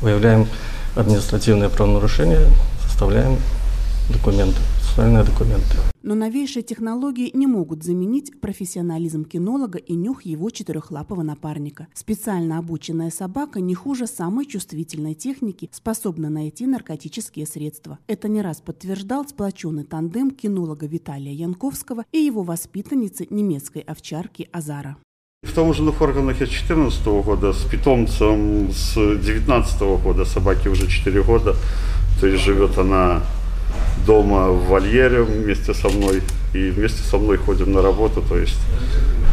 выявляем 0.00 0.48
административные 0.96 1.68
правонарушения, 1.68 2.40
составляем 2.86 3.38
документы, 4.08 4.58
социальные 4.98 5.22
документы. 5.22 5.76
Но 6.02 6.14
новейшие 6.16 6.64
технологии 6.64 7.30
не 7.32 7.46
могут 7.46 7.84
заменить 7.84 8.40
профессионализм 8.40 9.24
кинолога 9.24 9.78
и 9.78 9.94
нюх 9.94 10.22
его 10.22 10.50
четырехлапого 10.50 11.22
напарника. 11.22 11.86
Специально 11.94 12.58
обученная 12.58 13.10
собака 13.10 13.60
не 13.60 13.74
хуже 13.74 14.08
самой 14.08 14.46
чувствительной 14.46 15.14
техники 15.14 15.70
способна 15.72 16.30
найти 16.30 16.66
наркотические 16.66 17.46
средства. 17.46 17.98
Это 18.08 18.26
не 18.28 18.42
раз 18.42 18.60
подтверждал 18.60 19.24
сплоченный 19.28 19.84
тандем 19.84 20.32
кинолога 20.32 20.86
Виталия 20.86 21.32
Янковского 21.32 22.04
и 22.10 22.18
его 22.18 22.42
воспитанницы 22.42 23.28
немецкой 23.30 23.82
овчарки 23.82 24.48
Азара. 24.52 24.96
В 25.44 25.54
том 25.54 25.72
же 25.74 25.84
Нуфорганахе 25.84 26.46
с 26.46 26.50
2014 26.50 27.06
года, 27.24 27.52
с 27.52 27.62
питомцем 27.64 28.72
с 28.72 28.94
2019 28.94 29.80
года, 30.02 30.24
собаке 30.24 30.68
уже 30.68 30.88
4 30.88 31.22
года, 31.22 31.54
то 32.20 32.26
есть 32.26 32.42
живет 32.42 32.76
она 32.78 33.22
дома 34.06 34.48
в 34.48 34.68
вольере 34.68 35.22
вместе 35.22 35.74
со 35.74 35.88
мной 35.88 36.22
и 36.54 36.70
вместе 36.70 37.02
со 37.02 37.18
мной 37.18 37.36
ходим 37.36 37.72
на 37.72 37.82
работу, 37.82 38.22
то 38.22 38.38
есть 38.38 38.58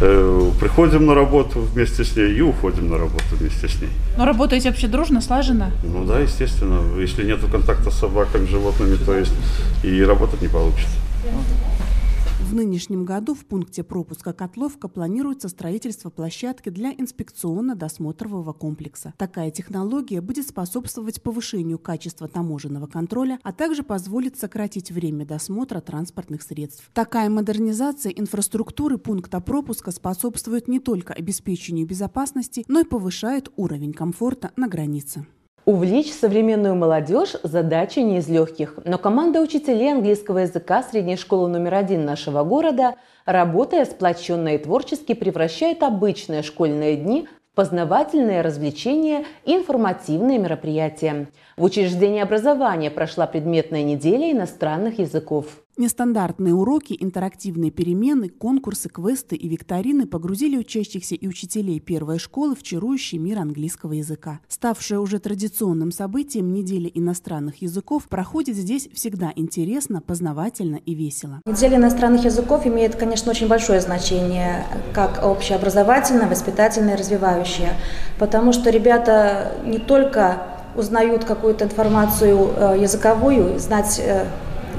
э, 0.02 0.52
приходим 0.60 1.06
на 1.06 1.16
работу 1.16 1.62
вместе 1.62 2.04
с 2.04 2.16
ней 2.16 2.36
и 2.36 2.42
уходим 2.42 2.90
на 2.90 2.98
работу 2.98 3.24
вместе 3.40 3.68
с 3.68 3.82
ней. 3.82 3.90
Но 4.18 4.26
работаете 4.26 4.70
вообще 4.70 4.88
дружно, 4.88 5.22
слаженно? 5.22 5.72
Ну 5.84 6.04
да, 6.06 6.20
естественно, 6.20 6.82
если 7.00 7.24
нет 7.24 7.40
контакта 7.52 7.90
с 7.90 7.96
собаками, 8.00 8.46
животными, 8.48 8.98
то 8.98 9.18
есть 9.18 9.34
и 9.84 10.04
работать 10.04 10.42
не 10.42 10.50
получится. 10.50 10.98
В 12.46 12.54
нынешнем 12.54 13.06
году 13.06 13.34
в 13.34 13.44
пункте 13.44 13.84
пропуска 13.84 14.32
Котловка 14.32 14.88
планируется 14.88 15.50
строительство 15.50 16.12
площадки 16.12 16.70
для 16.70 16.94
инспекционно-досмотрового 16.94 18.54
комплекса. 18.54 19.16
Такая 19.18 19.50
технология 19.50 20.22
будет 20.22 20.48
способствовать 20.48 21.24
повышению 21.24 21.80
качества 21.80 22.28
таможенного 22.28 22.86
контроля, 22.86 23.40
а 23.42 23.52
также 23.52 23.82
позволит 23.82 24.38
сократить 24.38 24.92
время 24.92 25.26
досмотра 25.26 25.82
транспортных 25.82 26.44
средств. 26.44 26.88
Такая 26.94 27.32
модернизация 27.32 28.12
инфраструктуры 28.12 29.00
пункта 29.00 29.42
пропуска 29.42 29.90
способствует 29.90 30.68
не 30.68 30.80
только 30.80 31.14
обеспечению 31.14 31.88
безопасности, 31.88 32.64
но 32.68 32.82
и 32.82 32.86
повышает 32.86 33.52
уровень 33.56 33.92
комфорта 33.92 34.52
на 34.56 34.68
границе. 34.68 35.26
Увлечь 35.66 36.14
современную 36.14 36.76
молодежь– 36.76 37.36
задача 37.44 38.02
не 38.02 38.20
из 38.20 38.30
легких. 38.30 38.78
Но 38.86 39.00
команда 39.00 39.42
учителей 39.42 39.94
английского 39.94 40.40
языка 40.40 40.84
средней 40.84 41.18
школы 41.18 41.50
номер 41.50 41.74
один 41.74 42.06
нашего 42.06 42.44
города, 42.44 42.98
работая 43.26 43.86
сплоченно 43.86 44.50
и 44.54 44.60
творчески, 44.60 45.16
превращает 45.16 45.82
обычные 45.82 46.44
школьные 46.44 46.98
дни 46.98 47.28
в 47.52 47.56
познавательные 47.56 48.42
развлечения 48.42 49.26
и 49.44 49.56
информативные 49.56 50.38
мероприятия. 50.38 51.30
В 51.58 51.64
учреждении 51.64 52.22
образования 52.22 52.92
прошла 52.92 53.26
предметная 53.26 53.82
неделя 53.82 54.32
иностранных 54.32 55.00
языков. 55.00 55.65
Нестандартные 55.78 56.54
уроки, 56.54 56.96
интерактивные 56.98 57.70
перемены, 57.70 58.30
конкурсы, 58.30 58.88
квесты 58.88 59.36
и 59.36 59.50
викторины 59.50 60.08
погрузили 60.08 60.58
учащихся 60.58 61.16
и 61.16 61.28
учителей 61.28 61.82
первой 61.82 62.18
школы 62.18 62.56
в 62.56 62.64
чарующий 62.64 63.18
мир 63.18 63.40
английского 63.40 63.92
языка. 63.92 64.40
Ставшее 64.48 65.02
уже 65.02 65.20
традиционным 65.20 65.92
событием 65.92 66.54
неделя 66.54 66.90
иностранных 66.94 67.62
языков 67.62 68.08
проходит 68.08 68.56
здесь 68.56 68.88
всегда 68.94 69.34
интересно, 69.36 70.02
познавательно 70.02 70.78
и 70.78 70.94
весело. 70.94 71.42
Неделя 71.46 71.76
иностранных 71.76 72.24
языков 72.24 72.66
имеет, 72.66 72.96
конечно, 72.96 73.32
очень 73.32 73.50
большое 73.50 73.82
значение, 73.82 74.66
как 74.94 75.26
общеобразовательное, 75.26 76.30
воспитательное, 76.30 76.96
развивающее, 76.96 77.74
потому 78.18 78.54
что 78.54 78.70
ребята 78.70 79.52
не 79.66 79.80
только 79.80 80.42
узнают 80.78 81.26
какую-то 81.26 81.66
информацию 81.66 82.50
э, 82.56 82.78
языковую, 82.80 83.60
знать 83.60 84.00
э, 84.00 84.26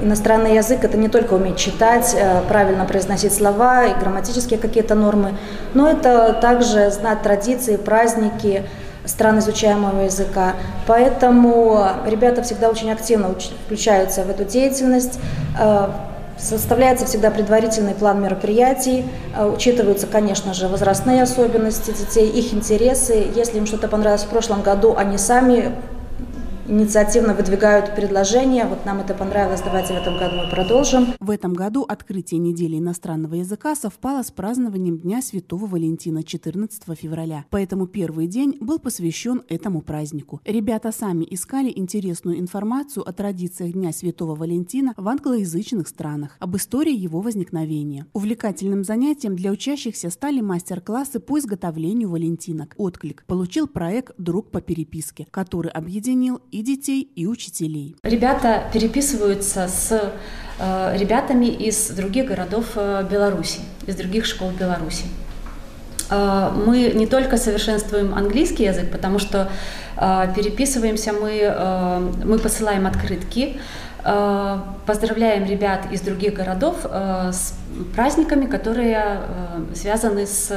Иностранный 0.01 0.55
язык– 0.55 0.79
это 0.83 0.97
не 0.97 1.09
только 1.09 1.33
уметь 1.33 1.57
читать, 1.57 2.15
э, 2.15 2.41
правильно 2.47 2.85
произносить 2.85 3.33
слова 3.33 3.85
и 3.85 3.99
грамматические 3.99 4.59
какие-то 4.59 4.95
нормы, 4.95 5.35
но 5.73 5.89
это 5.89 6.33
также 6.33 6.91
знать 6.91 7.23
традиции, 7.23 7.77
праздники 7.77 8.63
стран 9.05 9.39
изучаемого 9.39 10.01
языка. 10.01 10.53
Поэтому 10.85 11.87
ребята 12.05 12.43
всегда 12.43 12.69
очень 12.69 12.91
активно 12.91 13.33
включаются 13.65 14.23
в 14.23 14.29
эту 14.29 14.43
деятельность. 14.43 15.19
Э, 15.59 15.87
составляется 16.37 17.05
всегда 17.05 17.31
предварительный 17.31 17.95
план 17.95 18.21
мероприятий, 18.21 19.05
э, 19.35 19.45
учитываются, 19.45 20.05
конечно 20.07 20.53
же, 20.53 20.67
возрастные 20.67 21.23
особенности 21.23 21.91
детей, 21.91 22.29
их 22.29 22.53
интересы. 22.53 23.27
Если 23.35 23.57
им 23.57 23.65
что-то 23.65 23.87
понравилось 23.87 24.23
в 24.23 24.27
прошлом 24.27 24.61
году, 24.61 24.93
они 24.95 25.17
сами 25.17 25.73
инициативно 26.67 27.33
выдвигают 27.33 27.95
предложения. 27.95 28.65
Вот 28.65 28.85
нам 28.85 28.99
это 28.99 29.13
понравилось, 29.13 29.61
давайте 29.61 29.93
в 29.93 29.97
этом 29.97 30.17
году 30.17 30.35
мы 30.35 30.49
продолжим. 30.49 31.13
В 31.19 31.29
этом 31.29 31.53
году 31.53 31.83
открытие 31.87 32.39
недели 32.39 32.77
иностранного 32.77 33.35
языка 33.35 33.75
совпало 33.75 34.23
с 34.23 34.31
празднованием 34.31 34.97
Дня 34.99 35.21
Святого 35.21 35.65
Валентина 35.65 36.23
14 36.23 36.83
февраля. 36.97 37.45
Поэтому 37.49 37.87
первый 37.87 38.27
день 38.27 38.57
был 38.59 38.79
посвящен 38.79 39.43
этому 39.47 39.81
празднику. 39.81 40.41
Ребята 40.45 40.91
сами 40.91 41.25
искали 41.29 41.71
интересную 41.73 42.39
информацию 42.39 43.07
о 43.07 43.13
традициях 43.13 43.73
Дня 43.73 43.91
Святого 43.91 44.35
Валентина 44.35 44.93
в 44.97 45.07
англоязычных 45.07 45.87
странах, 45.87 46.35
об 46.39 46.55
истории 46.57 46.95
его 46.95 47.21
возникновения. 47.21 48.05
Увлекательным 48.13 48.83
занятием 48.83 49.35
для 49.35 49.51
учащихся 49.51 50.09
стали 50.09 50.41
мастер-классы 50.41 51.19
по 51.19 51.39
изготовлению 51.39 52.09
валентинок. 52.09 52.73
Отклик 52.77 53.23
получил 53.25 53.67
проект 53.67 54.13
«Друг 54.17 54.51
по 54.51 54.61
переписке», 54.61 55.27
который 55.31 55.71
объединил 55.71 56.41
и 56.51 56.56
детей, 56.63 57.07
и 57.15 57.25
учителей. 57.25 57.95
Ребята 58.03 58.63
переписываются 58.73 59.67
с 59.67 60.13
э, 60.59 60.97
ребятами 60.97 61.47
из 61.47 61.89
других 61.89 62.25
городов 62.25 62.65
э, 62.75 63.05
Беларуси, 63.09 63.59
из 63.85 63.95
других 63.95 64.25
школ 64.25 64.51
Беларуси. 64.51 65.05
Э, 66.09 66.51
мы 66.65 66.91
не 66.93 67.07
только 67.07 67.37
совершенствуем 67.37 68.13
английский 68.13 68.65
язык, 68.65 68.91
потому 68.91 69.19
что 69.19 69.49
переписываемся 70.35 71.11
мы, 71.11 72.13
мы 72.23 72.37
посылаем 72.37 72.85
открытки, 72.85 73.59
поздравляем 74.03 75.45
ребят 75.45 75.91
из 75.91 76.01
других 76.01 76.35
городов 76.35 76.85
с 76.85 77.55
праздниками, 77.95 78.45
которые 78.45 79.21
связаны 79.73 80.27
с, 80.27 80.51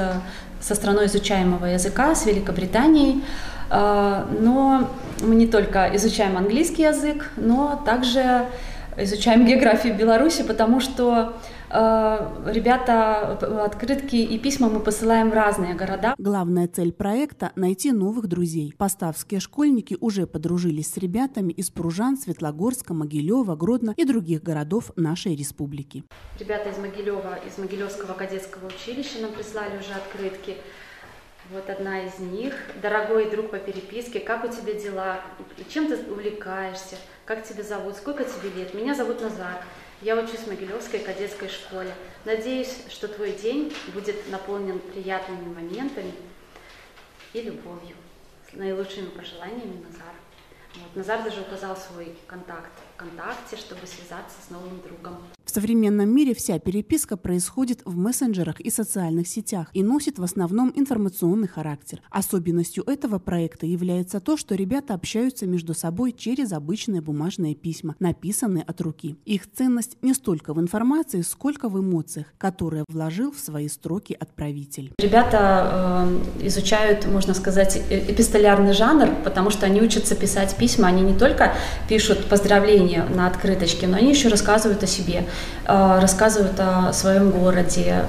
со 0.60 0.74
страной 0.74 1.06
изучаемого 1.06 1.64
языка, 1.64 2.14
с 2.14 2.26
Великобританией. 2.26 3.24
Но 3.70 4.90
мы 5.20 5.34
не 5.34 5.46
только 5.46 5.90
изучаем 5.94 6.36
английский 6.36 6.82
язык, 6.82 7.30
но 7.36 7.80
также 7.84 8.46
изучаем 8.96 9.46
географию 9.46 9.96
Беларуси, 9.96 10.42
потому 10.42 10.80
что 10.80 11.34
э, 11.70 12.50
ребята, 12.52 13.38
открытки 13.64 14.16
и 14.16 14.38
письма 14.38 14.68
мы 14.68 14.80
посылаем 14.80 15.30
в 15.30 15.34
разные 15.34 15.74
города. 15.74 16.14
Главная 16.18 16.68
цель 16.68 16.92
проекта– 16.92 17.52
найти 17.56 17.92
новых 17.92 18.26
друзей. 18.26 18.74
Поставские 18.76 19.40
школьники 19.40 19.96
уже 20.00 20.26
подружились 20.26 20.92
с 20.92 20.96
ребятами 20.96 21.52
из 21.52 21.70
Пружан, 21.70 22.16
Светлогорска, 22.16 22.94
Могилева, 22.94 23.56
Гродно 23.56 23.94
и 23.96 24.04
других 24.04 24.42
городов 24.42 24.92
нашей 24.96 25.36
республики. 25.36 26.04
Ребята 26.38 26.70
из 26.70 26.78
Могилева, 26.78 27.38
из 27.46 27.58
Могилевского 27.58 28.14
кадетского 28.14 28.66
училища 28.66 29.20
нам 29.20 29.32
прислали 29.32 29.78
уже 29.78 29.92
открытки. 29.92 30.56
Вот 31.50 31.68
одна 31.68 32.04
из 32.04 32.20
них. 32.20 32.54
Дорогой 32.80 33.28
друг 33.28 33.50
по 33.50 33.58
переписке, 33.58 34.20
как 34.20 34.44
у 34.44 34.48
тебя 34.48 34.74
дела? 34.74 35.20
Чем 35.68 35.88
ты 35.88 35.96
увлекаешься? 35.96 36.96
Как 37.24 37.42
тебя 37.42 37.64
зовут? 37.64 37.96
Сколько 37.96 38.22
тебе 38.22 38.50
лет? 38.50 38.72
Меня 38.72 38.94
зовут 38.94 39.20
Назар. 39.20 39.64
Я 40.00 40.16
учусь 40.16 40.40
в 40.40 40.46
Могилевской 40.46 41.00
кадетской 41.00 41.48
школе. 41.48 41.92
Надеюсь, 42.24 42.84
что 42.88 43.08
твой 43.08 43.32
день 43.32 43.74
будет 43.92 44.30
наполнен 44.30 44.78
приятными 44.78 45.52
моментами 45.52 46.14
и 47.32 47.40
любовью. 47.42 47.96
С 48.48 48.54
наилучшими 48.54 49.06
пожеланиями, 49.06 49.84
Назар. 49.84 50.14
Вот. 50.76 50.94
Назар 50.94 51.24
даже 51.24 51.40
указал 51.40 51.76
свой 51.76 52.16
контакт 52.28 52.70
ВКонтакте, 53.00 53.56
чтобы 53.56 53.86
связаться 53.86 54.36
с 54.46 54.50
новым 54.50 54.80
другом. 54.82 55.16
В 55.44 55.52
современном 55.52 56.08
мире 56.14 56.34
вся 56.34 56.58
переписка 56.58 57.16
происходит 57.16 57.80
в 57.84 57.96
мессенджерах 57.96 58.60
и 58.60 58.70
социальных 58.70 59.26
сетях 59.26 59.68
и 59.72 59.82
носит 59.82 60.18
в 60.18 60.22
основном 60.22 60.72
информационный 60.76 61.48
характер. 61.48 62.02
Особенностью 62.10 62.84
этого 62.86 63.18
проекта 63.18 63.66
является 63.66 64.20
то, 64.20 64.36
что 64.36 64.54
ребята 64.54 64.94
общаются 64.94 65.46
между 65.46 65.74
собой 65.74 66.12
через 66.12 66.52
обычные 66.52 67.00
бумажные 67.00 67.54
письма, 67.54 67.96
написанные 67.98 68.62
от 68.62 68.80
руки. 68.80 69.16
Их 69.24 69.50
ценность 69.50 69.96
не 70.02 70.14
столько 70.14 70.54
в 70.54 70.60
информации, 70.60 71.22
сколько 71.22 71.68
в 71.68 71.80
эмоциях, 71.80 72.26
которые 72.38 72.84
вложил 72.88 73.32
в 73.32 73.38
свои 73.40 73.68
строки 73.68 74.16
отправитель. 74.18 74.92
Ребята 74.98 76.06
э, 76.40 76.46
изучают, 76.46 77.06
можно 77.06 77.34
сказать, 77.34 77.76
э, 77.90 78.12
эпистолярный 78.12 78.72
жанр, 78.72 79.08
потому 79.24 79.50
что 79.50 79.66
они 79.66 79.82
учатся 79.82 80.14
писать 80.14 80.56
письма. 80.56 80.88
Они 80.88 81.02
не 81.02 81.18
только 81.18 81.54
пишут 81.88 82.26
поздравления 82.28 82.89
на 82.98 83.26
открыточке, 83.26 83.86
но 83.86 83.96
они 83.96 84.10
еще 84.10 84.28
рассказывают 84.28 84.82
о 84.82 84.86
себе, 84.86 85.24
э, 85.66 85.98
рассказывают 86.00 86.58
о 86.58 86.92
своем 86.92 87.30
городе. 87.30 88.04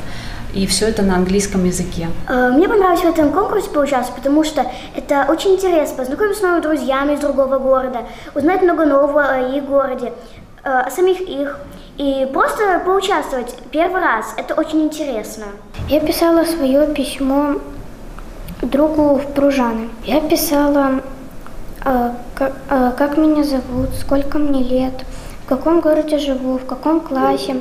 И 0.53 0.67
все 0.67 0.89
это 0.89 1.01
на 1.01 1.15
английском 1.15 1.63
языке. 1.63 2.09
Э, 2.27 2.49
мне 2.49 2.67
понравилось 2.67 3.01
в 3.01 3.05
этом 3.05 3.31
конкурсе 3.31 3.69
поучаствовать, 3.69 4.21
потому 4.21 4.43
что 4.43 4.65
это 4.95 5.25
очень 5.29 5.53
интересно. 5.53 5.97
Познакомиться 5.97 6.39
с 6.39 6.43
новыми 6.43 6.61
друзьями 6.61 7.13
из 7.13 7.19
другого 7.19 7.57
города, 7.57 7.99
узнать 8.35 8.61
много 8.61 8.85
нового 8.85 9.23
о 9.23 9.39
их 9.39 9.63
городе, 9.65 10.11
э, 10.63 10.69
о 10.69 10.89
самих 10.91 11.21
их. 11.21 11.57
И 11.97 12.27
просто 12.33 12.81
поучаствовать 12.85 13.55
первый 13.71 14.01
раз. 14.01 14.33
Это 14.37 14.55
очень 14.55 14.81
интересно. 14.83 15.45
Я 15.87 15.99
писала 15.99 16.43
свое 16.43 16.87
письмо 16.87 17.55
другу 18.61 19.15
в 19.15 19.33
Пружаны. 19.33 19.89
Я 20.05 20.21
писала, 20.21 21.01
э, 21.85 22.11
как, 22.35 22.53
э, 22.69 22.91
как 22.97 23.17
меня 23.17 23.43
зовут, 23.43 23.89
сколько 23.99 24.37
мне 24.37 24.63
лет, 24.63 24.93
в 25.45 25.47
каком 25.47 25.81
городе 25.81 26.17
живу, 26.17 26.57
в 26.57 26.65
каком 26.65 27.01
классе. 27.01 27.55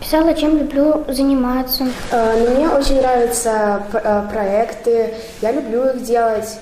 Писала, 0.00 0.32
чем 0.34 0.56
люблю 0.56 1.04
заниматься. 1.08 1.84
Э, 2.12 2.54
мне 2.56 2.68
очень 2.68 3.00
нравятся 3.00 3.82
э, 3.92 4.22
проекты, 4.32 5.14
я 5.42 5.52
люблю 5.52 5.90
их 5.90 6.02
делать. 6.02 6.58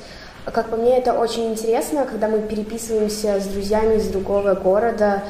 Как 0.47 0.69
по 0.69 0.77
мне, 0.77 0.99
это 0.99 1.13
очень 1.13 1.53
интересно, 1.53 2.07
когда 2.07 2.29
мы 2.29 2.41
переписываемся 2.41 3.41
с 3.41 3.47
друзьями 3.47 3.97
из 3.97 4.09
другого 4.09 4.55
города. 4.55 5.23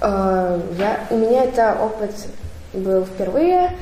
Э, 0.00 0.60
я, 0.78 1.00
у 1.10 1.16
меня 1.16 1.44
это 1.44 1.76
опыт 1.82 2.12
был 2.72 3.04
впервые. 3.04 3.76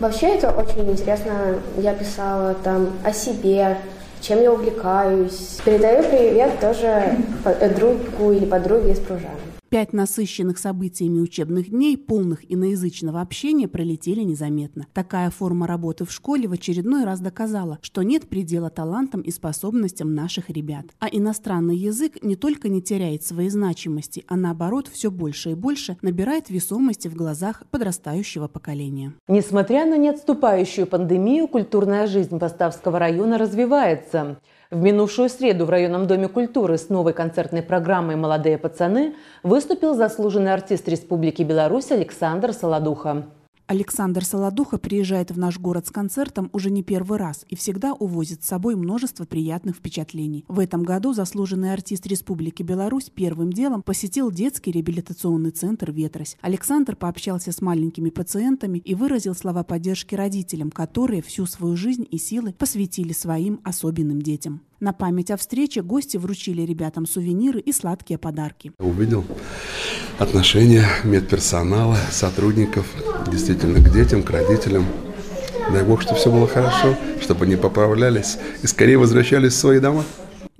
Вообще 0.00 0.28
это 0.28 0.50
очень 0.50 0.90
интересно. 0.90 1.56
Я 1.76 1.92
писала 1.92 2.54
там 2.64 2.90
о 3.04 3.12
себе, 3.12 3.76
чем 4.22 4.40
я 4.40 4.50
увлекаюсь. 4.50 5.58
Передаю 5.62 6.02
привет 6.02 6.58
тоже 6.58 7.18
другу 7.76 8.32
или 8.32 8.46
подруге 8.46 8.92
из 8.92 8.98
Пружаны. 8.98 9.49
Пять 9.70 9.92
насыщенных 9.92 10.58
событиями 10.58 11.20
учебных 11.20 11.70
дней, 11.70 11.96
полных 11.96 12.40
иноязычного 12.52 13.20
общения, 13.20 13.68
пролетели 13.68 14.22
незаметно. 14.22 14.88
Такая 14.92 15.30
форма 15.30 15.68
работы 15.68 16.04
в 16.04 16.10
школе 16.10 16.48
в 16.48 16.52
очередной 16.52 17.04
раз 17.04 17.20
доказала, 17.20 17.78
что 17.80 18.02
нет 18.02 18.28
предела 18.28 18.68
талантам 18.68 19.20
и 19.20 19.30
способностям 19.30 20.12
наших 20.12 20.50
ребят. 20.50 20.86
А 20.98 21.06
иностранный 21.06 21.76
язык 21.76 22.20
не 22.20 22.34
только 22.34 22.68
не 22.68 22.82
теряет 22.82 23.22
своей 23.22 23.48
значимости, 23.48 24.24
а 24.26 24.34
наоборот 24.34 24.88
все 24.88 25.08
больше 25.08 25.52
и 25.52 25.54
больше 25.54 25.96
набирает 26.02 26.50
весомости 26.50 27.06
в 27.06 27.14
глазах 27.14 27.62
подрастающего 27.70 28.48
поколения. 28.48 29.12
Несмотря 29.28 29.86
на 29.86 29.96
неотступающую 29.96 30.84
пандемию, 30.88 31.46
культурная 31.46 32.08
жизнь 32.08 32.40
Поставского 32.40 32.98
района 32.98 33.38
развивается. 33.38 34.40
В 34.70 34.80
минувшую 34.80 35.28
среду 35.28 35.66
в 35.66 35.70
районном 35.70 36.06
доме 36.06 36.28
культуры 36.28 36.78
с 36.78 36.90
новой 36.90 37.12
концертной 37.12 37.60
программой 37.60 38.14
«Молодые 38.14 38.56
пацаны» 38.56 39.16
выступил 39.42 39.96
заслуженный 39.96 40.54
артист 40.54 40.86
Республики 40.86 41.42
Беларусь 41.42 41.90
Александр 41.90 42.52
Солодуха. 42.52 43.24
Александр 43.70 44.24
Солодуха 44.24 44.78
приезжает 44.78 45.30
в 45.30 45.38
наш 45.38 45.60
город 45.60 45.86
с 45.86 45.92
концертом 45.92 46.50
уже 46.52 46.72
не 46.72 46.82
первый 46.82 47.20
раз 47.20 47.46
и 47.48 47.54
всегда 47.54 47.92
увозит 47.92 48.42
с 48.42 48.48
собой 48.48 48.74
множество 48.74 49.26
приятных 49.26 49.76
впечатлений. 49.76 50.44
В 50.48 50.58
этом 50.58 50.82
году 50.82 51.12
заслуженный 51.12 51.72
артист 51.72 52.04
Республики 52.08 52.64
Беларусь 52.64 53.10
первым 53.14 53.52
делом 53.52 53.82
посетил 53.82 54.32
детский 54.32 54.72
реабилитационный 54.72 55.52
центр 55.52 55.92
«Ветрось». 55.92 56.36
Александр 56.40 56.96
пообщался 56.96 57.52
с 57.52 57.60
маленькими 57.60 58.10
пациентами 58.10 58.78
и 58.78 58.96
выразил 58.96 59.36
слова 59.36 59.62
поддержки 59.62 60.16
родителям, 60.16 60.72
которые 60.72 61.22
всю 61.22 61.46
свою 61.46 61.76
жизнь 61.76 62.08
и 62.10 62.18
силы 62.18 62.52
посвятили 62.52 63.12
своим 63.12 63.60
особенным 63.62 64.20
детям. 64.20 64.62
На 64.80 64.94
память 64.94 65.30
о 65.30 65.36
встрече 65.36 65.82
гости 65.82 66.16
вручили 66.16 66.62
ребятам 66.62 67.04
сувениры 67.04 67.60
и 67.60 67.70
сладкие 67.70 68.18
подарки. 68.18 68.72
Увидел 68.78 69.26
отношения 70.18 70.86
медперсонала, 71.04 71.98
сотрудников, 72.10 72.86
действительно 73.30 73.78
к 73.80 73.92
детям, 73.92 74.22
к 74.22 74.30
родителям. 74.30 74.86
Дай 75.70 75.84
Бог, 75.84 76.00
чтобы 76.00 76.18
все 76.18 76.32
было 76.32 76.48
хорошо, 76.48 76.96
чтобы 77.20 77.44
они 77.44 77.56
поправлялись 77.56 78.38
и 78.62 78.66
скорее 78.66 78.96
возвращались 78.96 79.52
в 79.52 79.56
свои 79.56 79.80
дома. 79.80 80.02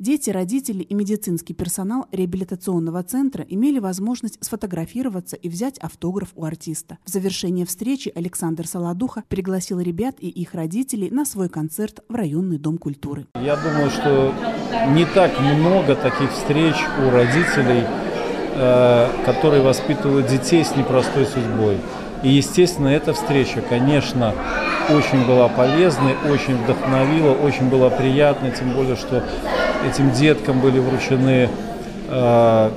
Дети, 0.01 0.31
родители 0.31 0.83
и 0.83 0.95
медицинский 0.95 1.53
персонал 1.53 2.07
реабилитационного 2.11 3.03
центра 3.03 3.45
имели 3.47 3.79
возможность 3.79 4.43
сфотографироваться 4.43 5.37
и 5.37 5.47
взять 5.51 5.77
автограф 5.77 6.31
у 6.37 6.47
артиста. 6.47 6.97
В 7.05 7.11
завершение 7.11 7.67
встречи 7.67 8.11
Александр 8.15 8.67
Солодуха 8.67 9.25
пригласил 9.29 9.79
ребят 9.79 10.15
и 10.19 10.31
их 10.31 10.55
родителей 10.55 11.11
на 11.11 11.27
свой 11.27 11.51
концерт 11.51 12.01
в 12.09 12.15
районный 12.15 12.57
дом 12.57 12.79
культуры. 12.79 13.27
Я 13.35 13.57
думаю, 13.57 13.91
что 13.91 14.33
не 14.95 15.05
так 15.05 15.39
много 15.39 15.95
таких 15.97 16.33
встреч 16.33 16.77
у 17.07 17.11
родителей, 17.11 17.85
э, 18.55 19.09
которые 19.27 19.63
воспитывают 19.63 20.29
детей 20.29 20.65
с 20.65 20.75
непростой 20.77 21.27
судьбой. 21.27 21.77
И, 22.23 22.31
естественно, 22.31 22.89
эта 22.89 23.13
встреча, 23.13 23.63
конечно, 23.69 24.35
очень 24.89 25.27
была 25.27 25.49
полезной, 25.49 26.15
очень 26.31 26.57
вдохновила, 26.57 27.33
очень 27.33 27.69
была 27.69 27.91
приятной, 27.91 28.51
тем 28.51 28.73
более, 28.73 28.97
что 28.97 29.23
этим 29.89 30.13
деткам 30.13 30.61
были 30.61 30.79
вручены 30.79 31.49
э, 32.09 32.71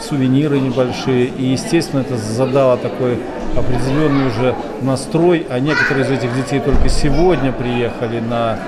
сувениры 0.00 0.60
небольшие. 0.60 1.26
И, 1.26 1.44
естественно, 1.46 2.00
это 2.00 2.16
задало 2.16 2.76
такой 2.76 3.18
определенный 3.56 4.28
уже 4.28 4.54
настрой. 4.82 5.46
А 5.48 5.58
некоторые 5.60 6.04
из 6.04 6.10
этих 6.10 6.34
детей 6.34 6.60
только 6.60 6.88
сегодня 6.88 7.52
приехали 7.52 8.20
на 8.20 8.58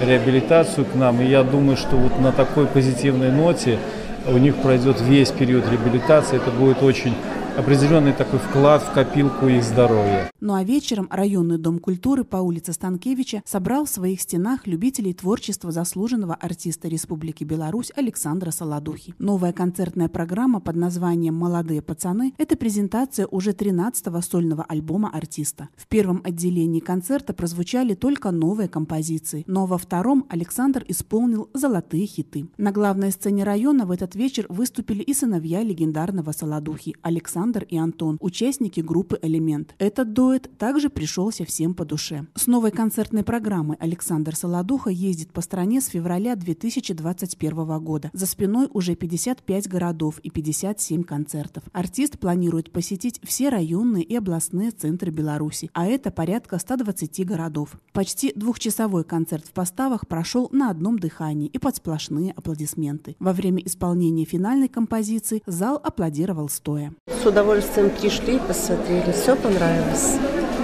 реабилитацию 0.00 0.84
к 0.86 0.94
нам. 0.94 1.20
И 1.20 1.26
я 1.26 1.42
думаю, 1.42 1.76
что 1.76 1.96
вот 1.96 2.18
на 2.20 2.32
такой 2.32 2.66
позитивной 2.66 3.30
ноте 3.30 3.78
у 4.26 4.38
них 4.38 4.56
пройдет 4.56 5.00
весь 5.00 5.30
период 5.30 5.64
реабилитации. 5.70 6.36
Это 6.36 6.50
будет 6.50 6.82
очень 6.82 7.14
определенный 7.56 8.12
такой 8.12 8.40
вклад 8.40 8.82
в 8.82 8.92
копилку 8.92 9.46
их 9.46 9.62
здоровья. 9.62 10.30
Ну 10.40 10.54
а 10.54 10.64
вечером 10.64 11.08
районный 11.10 11.56
дом 11.56 11.78
культуры 11.78 12.24
по 12.24 12.38
улице 12.38 12.72
Станкевича 12.72 13.42
собрал 13.46 13.84
в 13.84 13.90
своих 13.90 14.20
стенах 14.20 14.66
любителей 14.66 15.14
творчества 15.14 15.70
заслуженного 15.70 16.34
артиста 16.34 16.88
Республики 16.88 17.44
Беларусь 17.44 17.92
Александра 17.94 18.50
Солодухи. 18.50 19.14
Новая 19.18 19.52
концертная 19.52 20.08
программа 20.08 20.60
под 20.60 20.76
названием 20.76 21.34
«Молодые 21.34 21.80
пацаны»– 21.80 22.34
это 22.38 22.56
презентация 22.56 23.26
уже 23.26 23.52
13-го 23.52 24.20
сольного 24.20 24.64
альбома 24.68 25.10
артиста. 25.10 25.68
В 25.76 25.86
первом 25.86 26.22
отделении 26.24 26.80
концерта 26.80 27.32
прозвучали 27.32 27.94
только 27.94 28.32
новые 28.32 28.68
композиции, 28.68 29.44
но 29.46 29.66
во 29.66 29.78
втором 29.78 30.26
Александр 30.28 30.84
исполнил 30.88 31.48
золотые 31.54 32.06
хиты. 32.06 32.46
На 32.58 32.72
главной 32.72 33.12
сцене 33.12 33.44
района 33.44 33.86
в 33.86 33.92
этот 33.92 34.14
вечер 34.16 34.46
выступили 34.48 35.02
и 35.02 35.14
сыновья 35.14 35.62
легендарного 35.62 36.32
Солодухи 36.32 36.96
Александр 37.02 37.43
Александр 37.44 37.66
и 37.68 37.76
Антон, 37.76 38.16
участники 38.20 38.80
группы 38.80 39.18
«Элемент». 39.20 39.74
Этот 39.78 40.14
дуэт 40.14 40.48
также 40.56 40.88
пришелся 40.88 41.44
всем 41.44 41.74
по 41.74 41.84
душе. 41.84 42.26
С 42.34 42.46
новой 42.46 42.70
концертной 42.70 43.22
программой 43.22 43.76
Александр 43.80 44.34
Солодуха 44.34 44.88
ездит 44.88 45.30
по 45.30 45.42
стране 45.42 45.82
с 45.82 45.88
февраля 45.88 46.36
2021 46.36 47.84
года. 47.84 48.08
За 48.14 48.24
спиной 48.24 48.70
уже 48.72 48.94
55 48.94 49.68
городов 49.68 50.20
и 50.20 50.30
57 50.30 51.02
концертов. 51.02 51.64
Артист 51.74 52.18
планирует 52.18 52.72
посетить 52.72 53.20
все 53.22 53.50
районные 53.50 54.04
и 54.04 54.16
областные 54.16 54.70
центры 54.70 55.10
Беларуси, 55.10 55.68
а 55.74 55.84
это 55.86 56.10
порядка 56.10 56.58
120 56.58 57.26
городов. 57.26 57.78
Почти 57.92 58.32
двухчасовой 58.34 59.04
концерт 59.04 59.44
в 59.44 59.52
поставах 59.52 60.08
прошел 60.08 60.48
на 60.50 60.70
одном 60.70 60.98
дыхании 60.98 61.48
и 61.48 61.58
под 61.58 61.76
сплошные 61.76 62.32
аплодисменты. 62.32 63.16
Во 63.18 63.34
время 63.34 63.62
исполнения 63.66 64.24
финальной 64.24 64.68
композиции 64.68 65.42
зал 65.44 65.78
аплодировал 65.84 66.48
стоя. 66.48 66.94
С 67.06 67.26
удовольствием 67.34 67.90
пришли, 67.90 68.38
посмотрели, 68.38 69.10
все 69.10 69.34
понравилось. 69.34 70.18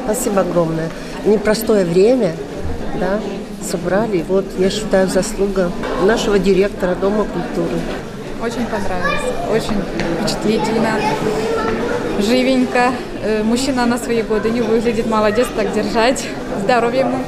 Спасибо 0.05 0.43
огромное. 0.43 0.89
Непростое 1.25 1.85
время, 1.85 2.33
да, 3.01 3.19
собрали. 3.61 4.25
Вот, 4.29 4.45
я 4.57 4.71
считаю, 4.71 5.09
заслуга 5.09 5.73
нашего 6.05 6.39
директора 6.39 6.95
Дома 6.95 7.25
культуры. 7.25 7.77
Очень 8.41 8.67
понравилось, 8.67 9.21
очень 9.53 9.83
впечатлительно, 10.21 10.93
живенько. 12.21 12.93
Э, 13.25 13.43
мужчина 13.43 13.85
на 13.85 13.99
свои 13.99 14.23
годы 14.23 14.51
не 14.51 14.61
выглядит, 14.61 15.07
молодец, 15.07 15.49
так 15.57 15.73
держать. 15.73 16.25
Здоровья 16.63 17.01
ему, 17.01 17.19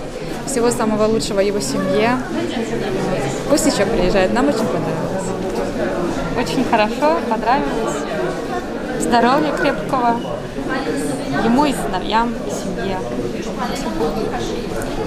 всего 0.47 0.71
самого 0.71 1.07
лучшего 1.07 1.41
его 1.41 1.59
семье. 1.59 2.17
Пусть 3.51 3.67
еще 3.67 3.87
приезжает, 3.87 4.33
нам 4.33 4.49
очень 4.49 4.67
понравилось. 4.67 5.27
Очень 6.39 6.65
хорошо, 6.71 7.19
понравилось. 7.29 8.22
Здоровья 9.03 9.53
крепкого 9.53 10.17
ему 11.45 11.65
и 11.65 11.73
сыновьям, 11.73 12.33
и 12.47 12.51
семье. 12.51 12.99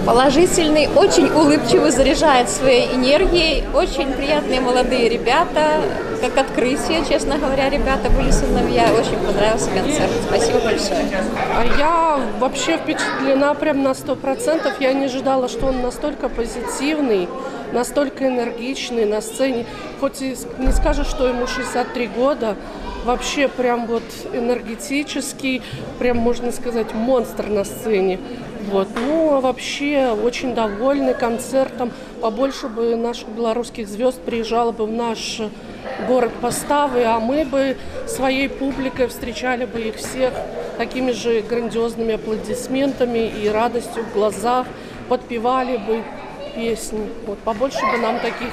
Положительный, 0.06 0.88
очень 0.96 1.30
улыбчивый, 1.32 1.92
заряжает 1.92 2.50
своей 2.50 2.94
энергией. 2.94 3.64
Очень 3.74 4.14
приятные 4.14 4.62
молодые 4.62 5.10
ребята. 5.10 5.82
Как 6.22 6.38
открытие, 6.38 7.04
честно 7.08 7.38
говоря, 7.38 7.70
ребята 7.70 8.10
были 8.10 8.30
сыновья. 8.32 8.86
Очень 8.94 9.18
понравился 9.26 9.70
концерт. 9.72 10.12
Спасибо 10.28 10.60
большое. 10.60 11.08
А 11.58 11.66
я 11.80 12.20
вообще 12.40 12.78
впечатлена 12.78 13.54
прям 13.56 13.82
на 13.82 13.94
сто 13.94 14.16
процентов. 14.16 14.74
Я 14.80 14.94
не 14.94 15.06
ожидала, 15.06 15.48
что 15.48 15.68
он 15.68 15.82
настолько 15.82 16.30
позитивный, 16.30 17.28
настолько 17.74 18.28
энергичный 18.28 19.06
на 19.06 19.22
сцене. 19.22 19.66
Хоть 20.00 20.22
и 20.22 20.36
не 20.60 20.72
скажешь, 20.72 21.08
что 21.08 21.28
ему 21.28 21.48
63 21.48 22.08
года, 22.08 22.56
вообще 23.06 23.48
прям 23.48 23.86
вот 23.86 24.04
энергетический, 24.34 25.62
прям 26.00 26.18
можно 26.18 26.52
сказать, 26.52 26.94
монстр 26.94 27.48
на 27.48 27.64
сцене. 27.64 28.20
Вот. 28.72 28.88
Ну, 28.96 29.36
а 29.36 29.42
вообще 29.42 30.10
очень 30.10 30.56
довольны 30.56 31.14
концертом. 31.14 31.92
Побольше 32.20 32.68
бы 32.68 32.96
наших 32.96 33.30
белорусских 33.30 33.88
звезд 33.88 34.20
приезжало 34.22 34.72
бы 34.72 34.88
в 34.88 34.92
наш 34.92 35.40
город 36.08 36.32
Поставы, 36.42 37.04
а 37.04 37.20
мы 37.20 37.46
бы 37.46 37.78
своей 38.08 38.50
публикой 38.50 39.08
встречали 39.08 39.66
бы 39.66 39.80
их 39.80 39.96
всех 39.96 40.34
такими 40.78 41.12
же 41.12 41.42
грандиозными 41.42 42.16
аплодисментами 42.16 43.32
и 43.44 43.48
радостью 43.48 44.04
в 44.04 44.14
глазах, 44.14 44.66
подпевали 45.08 45.78
бы 45.78 46.04
песни. 46.56 47.08
Вот 47.28 47.38
побольше 47.40 47.80
бы 47.92 47.98
нам 48.00 48.20
таких 48.20 48.52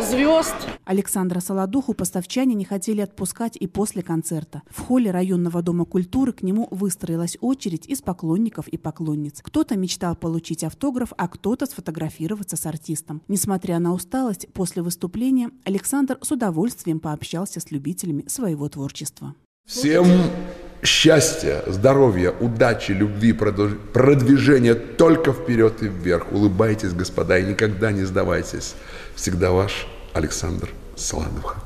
звезд. 0.00 0.54
Александра 0.84 1.40
Солодуху 1.40 1.94
поставчане 1.94 2.54
не 2.54 2.64
хотели 2.64 3.00
отпускать 3.00 3.56
и 3.56 3.66
после 3.66 4.02
концерта. 4.02 4.62
В 4.70 4.80
холле 4.80 5.10
районного 5.10 5.62
дома 5.62 5.84
культуры 5.84 6.32
к 6.32 6.42
нему 6.42 6.68
выстроилась 6.70 7.36
очередь 7.40 7.86
из 7.86 8.02
поклонников 8.02 8.68
и 8.68 8.76
поклонниц. 8.76 9.40
Кто-то 9.42 9.76
мечтал 9.76 10.16
получить 10.16 10.64
автограф, 10.64 11.12
а 11.16 11.28
кто-то 11.28 11.66
сфотографироваться 11.66 12.56
с 12.56 12.66
артистом. 12.66 13.22
Несмотря 13.28 13.78
на 13.78 13.92
усталость, 13.92 14.48
после 14.52 14.82
выступления 14.82 15.50
Александр 15.64 16.18
с 16.22 16.30
удовольствием 16.30 17.00
пообщался 17.00 17.60
с 17.60 17.70
любителями 17.70 18.24
своего 18.28 18.68
творчества. 18.68 19.34
Всем 19.66 20.06
счастья, 20.82 21.64
здоровья, 21.66 22.30
удачи, 22.30 22.92
любви, 22.92 23.32
продвижения 23.32 24.74
только 24.74 25.32
вперед 25.32 25.82
и 25.82 25.88
вверх. 25.88 26.32
Улыбайтесь, 26.32 26.92
господа, 26.92 27.38
и 27.38 27.46
никогда 27.46 27.90
не 27.90 28.04
сдавайтесь. 28.04 28.76
Всегда 29.16 29.50
ваш 29.50 29.88
Александр 30.12 30.74
Солодуха. 30.94 31.56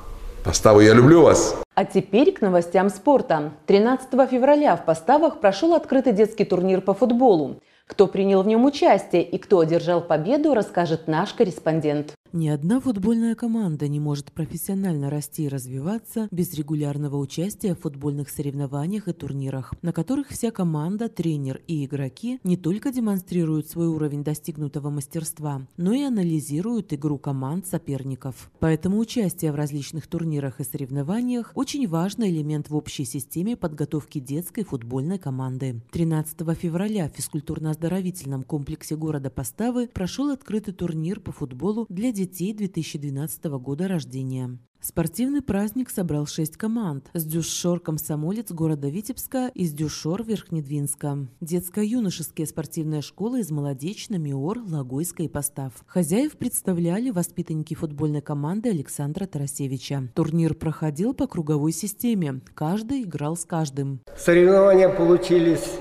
Поставы, 0.44 0.84
я 0.84 0.94
люблю 0.94 1.22
вас! 1.22 1.56
А 1.74 1.84
теперь 1.84 2.32
к 2.32 2.40
новостям 2.40 2.88
спорта. 2.90 3.50
13 3.66 4.08
февраля 4.30 4.76
в 4.76 4.84
Поставах 4.84 5.40
прошел 5.40 5.74
открытый 5.74 6.12
детский 6.12 6.44
турнир 6.44 6.80
по 6.80 6.94
футболу. 6.94 7.60
Кто 7.88 8.06
принял 8.06 8.44
в 8.44 8.46
нем 8.46 8.64
участие 8.64 9.24
и 9.24 9.36
кто 9.36 9.58
одержал 9.58 10.00
победу, 10.00 10.54
расскажет 10.54 11.08
наш 11.08 11.34
корреспондент. 11.34 12.14
Ни 12.32 12.46
одна 12.46 12.78
футбольная 12.78 13.34
команда 13.34 13.88
не 13.88 13.98
может 13.98 14.30
профессионально 14.30 15.10
расти 15.10 15.46
и 15.46 15.48
развиваться 15.48 16.28
без 16.30 16.54
регулярного 16.54 17.16
участия 17.16 17.74
в 17.74 17.80
футбольных 17.80 18.30
соревнованиях 18.30 19.08
и 19.08 19.12
турнирах, 19.12 19.74
на 19.82 19.92
которых 19.92 20.28
вся 20.28 20.52
команда, 20.52 21.08
тренер 21.08 21.60
и 21.66 21.84
игроки 21.84 22.38
не 22.44 22.56
только 22.56 22.92
демонстрируют 22.92 23.68
свой 23.68 23.88
уровень 23.88 24.22
достигнутого 24.22 24.90
мастерства, 24.90 25.66
но 25.76 25.92
и 25.92 26.02
анализируют 26.02 26.92
игру 26.92 27.18
команд 27.18 27.66
соперников. 27.66 28.52
Поэтому 28.60 28.98
участие 28.98 29.50
в 29.50 29.56
различных 29.56 30.06
турнирах 30.06 30.60
и 30.60 30.64
соревнованиях 30.64 31.50
очень 31.56 31.88
важный 31.88 32.30
элемент 32.30 32.70
в 32.70 32.76
общей 32.76 33.06
системе 33.06 33.56
подготовки 33.56 34.20
детской 34.20 34.62
футбольной 34.62 35.18
команды. 35.18 35.80
13 35.90 36.36
февраля 36.56 37.08
в 37.08 37.18
физкультурно-оздоровительном 37.18 38.44
комплексе 38.44 38.94
города 38.94 39.30
Поставы 39.30 39.88
прошел 39.88 40.30
открытый 40.30 40.74
турнир 40.74 41.18
по 41.18 41.32
футболу 41.32 41.86
для 41.88 42.12
детей 42.20 42.52
2012 42.52 43.44
года 43.44 43.88
рождения. 43.88 44.58
Спортивный 44.82 45.40
праздник 45.40 45.88
собрал 45.88 46.26
шесть 46.26 46.58
команд 46.58 47.08
с 47.14 47.24
Дюшор 47.24 47.80
Комсомолец 47.80 48.52
города 48.52 48.88
Витебска 48.88 49.50
и 49.54 49.64
с 49.64 49.72
Дюшор 49.72 50.22
Верхнедвинска. 50.22 51.28
Детско-юношеские 51.40 52.46
спортивные 52.46 53.00
школы 53.00 53.40
из 53.40 53.50
Молодечно, 53.50 54.16
Миор, 54.16 54.58
Логойска 54.58 55.22
и 55.22 55.28
Постав. 55.28 55.72
Хозяев 55.86 56.36
представляли 56.36 57.08
воспитанники 57.08 57.72
футбольной 57.72 58.20
команды 58.20 58.68
Александра 58.68 59.24
Тарасевича. 59.24 60.10
Турнир 60.14 60.52
проходил 60.54 61.14
по 61.14 61.26
круговой 61.26 61.72
системе. 61.72 62.42
Каждый 62.54 63.04
играл 63.04 63.34
с 63.34 63.46
каждым. 63.46 64.00
Соревнования 64.18 64.90
получились 64.90 65.72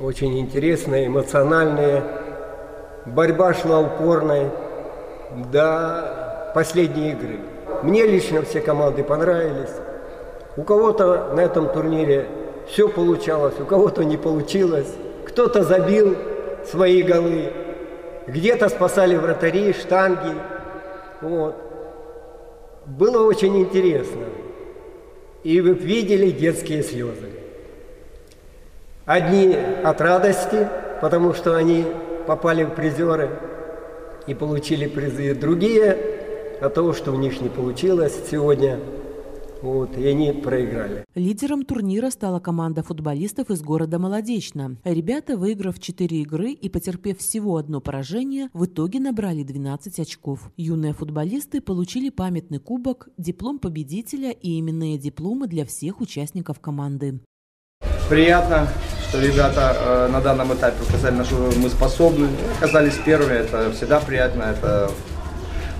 очень 0.00 0.40
интересные, 0.40 1.06
эмоциональные. 1.06 2.04
Борьба 3.06 3.54
шла 3.54 3.80
упорной 3.80 4.61
до 5.50 6.52
последней 6.54 7.12
игры. 7.12 7.40
Мне 7.82 8.06
лично 8.06 8.42
все 8.42 8.60
команды 8.60 9.02
понравились. 9.02 9.72
У 10.56 10.62
кого-то 10.62 11.32
на 11.34 11.40
этом 11.40 11.72
турнире 11.72 12.26
все 12.68 12.88
получалось, 12.88 13.54
у 13.58 13.64
кого-то 13.64 14.04
не 14.04 14.16
получилось. 14.16 14.92
Кто-то 15.26 15.62
забил 15.62 16.16
свои 16.70 17.02
голы, 17.02 17.52
где-то 18.26 18.68
спасали 18.68 19.16
вратари, 19.16 19.72
штанги. 19.72 20.34
Вот. 21.20 21.56
Было 22.84 23.26
очень 23.26 23.56
интересно. 23.58 24.24
И 25.42 25.60
вы 25.60 25.72
видели 25.72 26.30
детские 26.30 26.82
слезы. 26.82 27.30
Одни 29.06 29.56
от 29.82 30.00
радости, 30.00 30.68
потому 31.00 31.34
что 31.34 31.56
они 31.56 31.86
попали 32.26 32.64
в 32.64 32.70
призеры– 32.70 33.30
и 34.26 34.34
получили 34.34 34.86
призы. 34.86 35.34
Другие 35.34 35.96
от 36.60 36.74
того, 36.74 36.92
что 36.92 37.12
у 37.12 37.18
них 37.18 37.40
не 37.40 37.48
получилось 37.48 38.14
сегодня, 38.30 38.78
вот, 39.62 39.96
и 39.96 40.06
они 40.06 40.32
проиграли. 40.32 41.04
Лидером 41.14 41.64
турнира 41.64 42.10
стала 42.10 42.40
команда 42.40 42.82
футболистов 42.82 43.50
из 43.50 43.62
города 43.62 43.98
Молодечно. 43.98 44.76
Ребята, 44.84 45.36
выиграв 45.36 45.78
4 45.78 46.20
игры 46.22 46.50
и 46.50 46.68
потерпев 46.68 47.18
всего 47.18 47.56
одно 47.56 47.80
поражение, 47.80 48.48
в 48.52 48.66
итоге 48.66 48.98
набрали 48.98 49.44
12 49.44 50.00
очков. 50.00 50.50
Юные 50.56 50.94
футболисты 50.94 51.60
получили 51.60 52.10
памятный 52.10 52.58
кубок, 52.58 53.08
диплом 53.18 53.58
победителя 53.60 54.30
и 54.30 54.58
именные 54.58 54.98
дипломы 54.98 55.46
для 55.46 55.64
всех 55.64 56.00
участников 56.00 56.58
команды. 56.58 57.20
Приятно, 58.12 58.68
что 59.08 59.22
ребята 59.22 59.74
э, 59.74 60.08
на 60.12 60.20
данном 60.20 60.52
этапе 60.52 60.76
показали, 60.84 61.14
на 61.14 61.24
что 61.24 61.50
мы 61.56 61.70
способны. 61.70 62.28
Оказались 62.58 62.92
первыми, 62.96 63.32
это 63.32 63.72
всегда 63.72 64.00
приятно, 64.00 64.42
это 64.42 64.90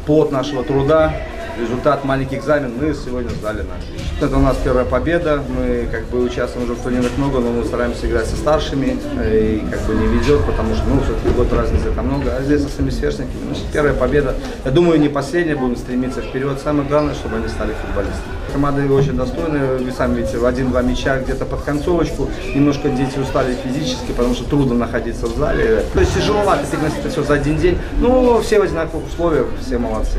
плод 0.07 0.33
нашего 0.33 0.65
труда 0.65 1.13
результат 1.61 2.05
маленький 2.07 2.37
экзамен 2.37 2.73
мы 2.81 2.95
сегодня 2.95 3.29
сдали 3.29 3.59
на. 3.59 4.25
Это 4.25 4.37
у 4.37 4.41
нас 4.41 4.57
первая 4.65 4.87
победа, 4.87 5.43
мы 5.47 5.87
как 5.93 6.07
бы 6.07 6.23
участвуем 6.23 6.65
уже 6.65 6.75
в 6.75 6.83
турнирах 6.83 7.11
много, 7.19 7.41
но 7.41 7.51
мы 7.51 7.65
стараемся 7.65 8.07
играть 8.07 8.27
со 8.27 8.37
старшими, 8.37 8.97
э, 9.19 9.57
и 9.57 9.71
как 9.71 9.81
бы 9.83 9.95
не 9.95 10.07
везет, 10.07 10.43
потому 10.47 10.75
что, 10.75 10.85
ну, 10.89 11.03
все-таки 11.03 11.29
год 11.37 11.53
разницы 11.53 11.89
это 11.89 12.01
много, 12.01 12.35
а 12.35 12.43
здесь 12.43 12.63
со 12.63 12.71
своими 12.71 12.89
сверстниками, 12.89 13.45
значит, 13.47 13.65
первая 13.75 13.93
победа. 13.93 14.35
Я 14.65 14.71
думаю, 14.71 14.99
не 14.99 15.11
последняя, 15.11 15.55
будем 15.55 15.77
стремиться 15.77 16.23
вперед. 16.23 16.59
Самое 16.65 16.89
главное, 16.89 17.15
чтобы 17.15 17.37
они 17.37 17.49
стали 17.49 17.75
футболистами. 17.75 18.42
Команда 18.53 18.83
очень 18.93 19.17
достойная, 19.17 19.79
вы 19.79 19.91
сами 19.93 20.17
видите, 20.19 20.39
в 20.39 20.45
один-два 20.45 20.83
мяча 20.83 21.19
где-то 21.19 21.47
под 21.47 21.63
концовочку, 21.63 22.29
немножко 22.55 22.91
дети 22.91 23.19
устали 23.19 23.57
физически, 23.65 24.13
потому 24.13 24.35
что 24.35 24.45
трудно 24.45 24.75
находиться 24.75 25.27
в 25.27 25.37
зале. 25.37 25.85
То 25.95 26.01
есть 26.01 26.15
тяжеловато 26.15 26.67
переносить 26.67 26.99
это 26.99 27.09
все 27.09 27.23
за 27.23 27.35
один 27.35 27.57
день, 27.57 27.79
но 27.99 28.41
все 28.43 28.61
в 28.61 28.63
одинаковых 28.63 29.07
условиях, 29.07 29.47
все 29.61 29.79
молодцы. 29.79 30.19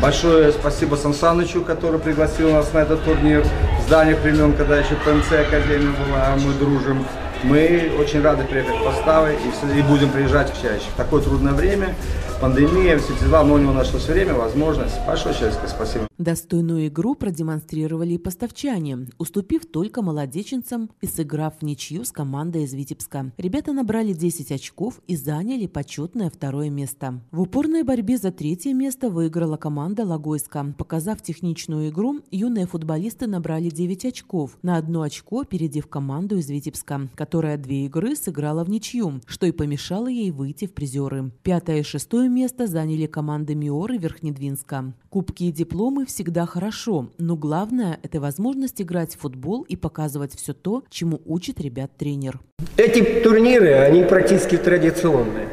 Большое 0.00 0.52
спасибо 0.52 0.94
Сан 0.94 1.14
Санычу, 1.14 1.62
который 1.62 1.98
пригласил 1.98 2.52
нас 2.52 2.72
на 2.72 2.78
этот 2.78 3.04
турнир. 3.04 3.44
В 3.80 3.86
зданиях 3.88 4.20
времен, 4.20 4.52
когда 4.52 4.78
еще 4.78 4.94
ПМЦ 4.94 5.32
Академия 5.32 5.92
была, 6.06 6.28
а 6.28 6.36
мы 6.36 6.52
дружим. 6.54 7.04
Мы 7.44 7.92
очень 7.98 8.22
рады 8.22 8.44
приехать 8.44 8.76
в 8.76 8.84
Поставы 8.84 9.34
и, 9.34 9.78
и 9.78 9.82
будем 9.82 10.10
приезжать 10.10 10.50
чаще. 10.62 10.86
В 10.94 10.96
такое 10.96 11.20
трудное 11.20 11.52
время 11.52 11.94
пандемия, 12.40 12.98
все 12.98 13.14
дела, 13.20 13.44
но 13.44 13.54
у 13.54 13.58
него 13.58 13.72
нашлось 13.72 14.06
время, 14.06 14.34
возможность. 14.34 14.94
Большое 15.06 15.34
человеческое 15.34 15.68
спасибо. 15.68 16.06
Достойную 16.18 16.88
игру 16.88 17.14
продемонстрировали 17.14 18.14
и 18.14 18.18
поставчане, 18.18 19.08
уступив 19.18 19.66
только 19.66 20.02
молодеченцам 20.02 20.90
и 21.00 21.06
сыграв 21.06 21.54
в 21.58 21.62
ничью 21.62 22.04
с 22.04 22.12
командой 22.12 22.64
из 22.64 22.74
Витебска. 22.74 23.32
Ребята 23.36 23.72
набрали 23.72 24.12
10 24.12 24.52
очков 24.52 25.00
и 25.06 25.16
заняли 25.16 25.66
почетное 25.66 26.30
второе 26.30 26.70
место. 26.70 27.20
В 27.30 27.40
упорной 27.40 27.82
борьбе 27.82 28.16
за 28.16 28.30
третье 28.30 28.74
место 28.74 29.10
выиграла 29.10 29.56
команда 29.56 30.04
Логойска. 30.04 30.74
Показав 30.78 31.22
техничную 31.22 31.88
игру, 31.88 32.20
юные 32.30 32.66
футболисты 32.66 33.26
набрали 33.26 33.70
9 33.70 34.04
очков, 34.04 34.58
на 34.62 34.76
одно 34.76 35.02
очко 35.02 35.40
опередив 35.40 35.88
команду 35.88 36.36
из 36.36 36.48
Витебска, 36.48 37.08
которая 37.14 37.33
которая 37.34 37.56
две 37.56 37.86
игры 37.86 38.14
сыграла 38.14 38.62
в 38.62 38.70
ничью, 38.70 39.20
что 39.26 39.46
и 39.46 39.50
помешало 39.50 40.06
ей 40.06 40.30
выйти 40.30 40.68
в 40.68 40.72
призеры. 40.72 41.32
Пятое 41.42 41.78
и 41.78 41.82
шестое 41.82 42.28
место 42.28 42.68
заняли 42.68 43.06
команды 43.06 43.56
Миор 43.56 43.90
и 43.90 43.98
Верхнедвинска. 43.98 44.92
Кубки 45.10 45.42
и 45.42 45.50
дипломы 45.50 46.06
всегда 46.06 46.46
хорошо, 46.46 47.08
но 47.18 47.34
главное– 47.34 47.98
это 48.04 48.20
возможность 48.20 48.80
играть 48.80 49.16
в 49.16 49.18
футбол 49.18 49.62
и 49.62 49.74
показывать 49.74 50.36
все 50.36 50.52
то, 50.52 50.84
чему 50.88 51.22
учит 51.26 51.60
ребят 51.60 51.90
тренер. 51.98 52.38
Эти 52.76 53.02
турниры, 53.24 53.72
они 53.72 54.04
практически 54.04 54.56
традиционные. 54.56 55.48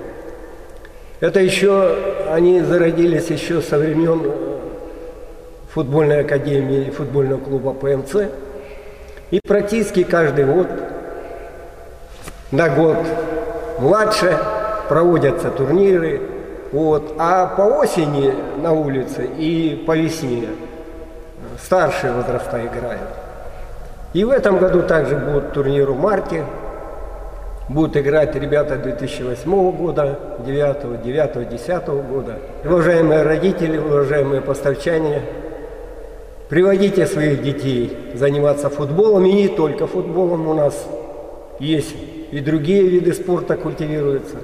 Это 1.20 1.40
еще, 1.40 2.28
они 2.30 2.62
зародились 2.62 3.32
еще 3.32 3.60
со 3.60 3.80
времен 3.80 4.22
э, 4.24 4.60
футбольной 5.72 6.20
академии 6.20 6.92
футбольного 6.92 7.40
клуба 7.40 7.74
ПМЦ. 7.74 8.30
И 9.32 9.40
практически 9.48 10.04
каждый 10.04 10.46
год, 10.46 10.68
на 12.52 12.70
год 12.70 12.98
младше, 13.80 14.38
проводятся 14.90 15.50
турниры. 15.50 16.22
Вот. 16.72 17.16
А 17.18 17.48
по 17.48 17.62
осени 17.62 18.34
на 18.62 18.74
улице 18.74 19.26
и 19.38 19.84
по 19.88 19.98
весне 19.98 20.48
старшие 21.62 22.14
возраста 22.14 22.60
играют. 22.66 23.10
И 24.14 24.24
в 24.24 24.30
этом 24.30 24.58
году 24.58 24.82
также 24.84 25.16
будет 25.16 25.54
турнир 25.54 25.90
в 25.90 26.00
марте, 26.00 26.44
будут 27.70 27.96
играть 27.96 28.36
ребята 28.36 28.76
2008 28.76 29.72
года, 29.72 30.20
9, 30.46 31.02
9, 31.02 31.50
10 31.50 31.88
года. 31.88 32.40
Уважаемые 32.66 33.24
родители, 33.24 33.78
уважаемые 33.78 34.42
поставчане, 34.42 35.22
приводите 36.50 37.06
своих 37.06 37.42
детей 37.42 38.12
заниматься 38.14 38.70
футболом, 38.70 39.26
и 39.26 39.32
не 39.32 39.48
только 39.48 39.88
футболом 39.88 40.50
у 40.50 40.54
нас 40.54 40.86
есть 41.60 41.96
и 42.32 42.40
другие 42.40 42.88
виды 42.88 43.14
спорта 43.14 43.58
культивируются. 43.58 44.38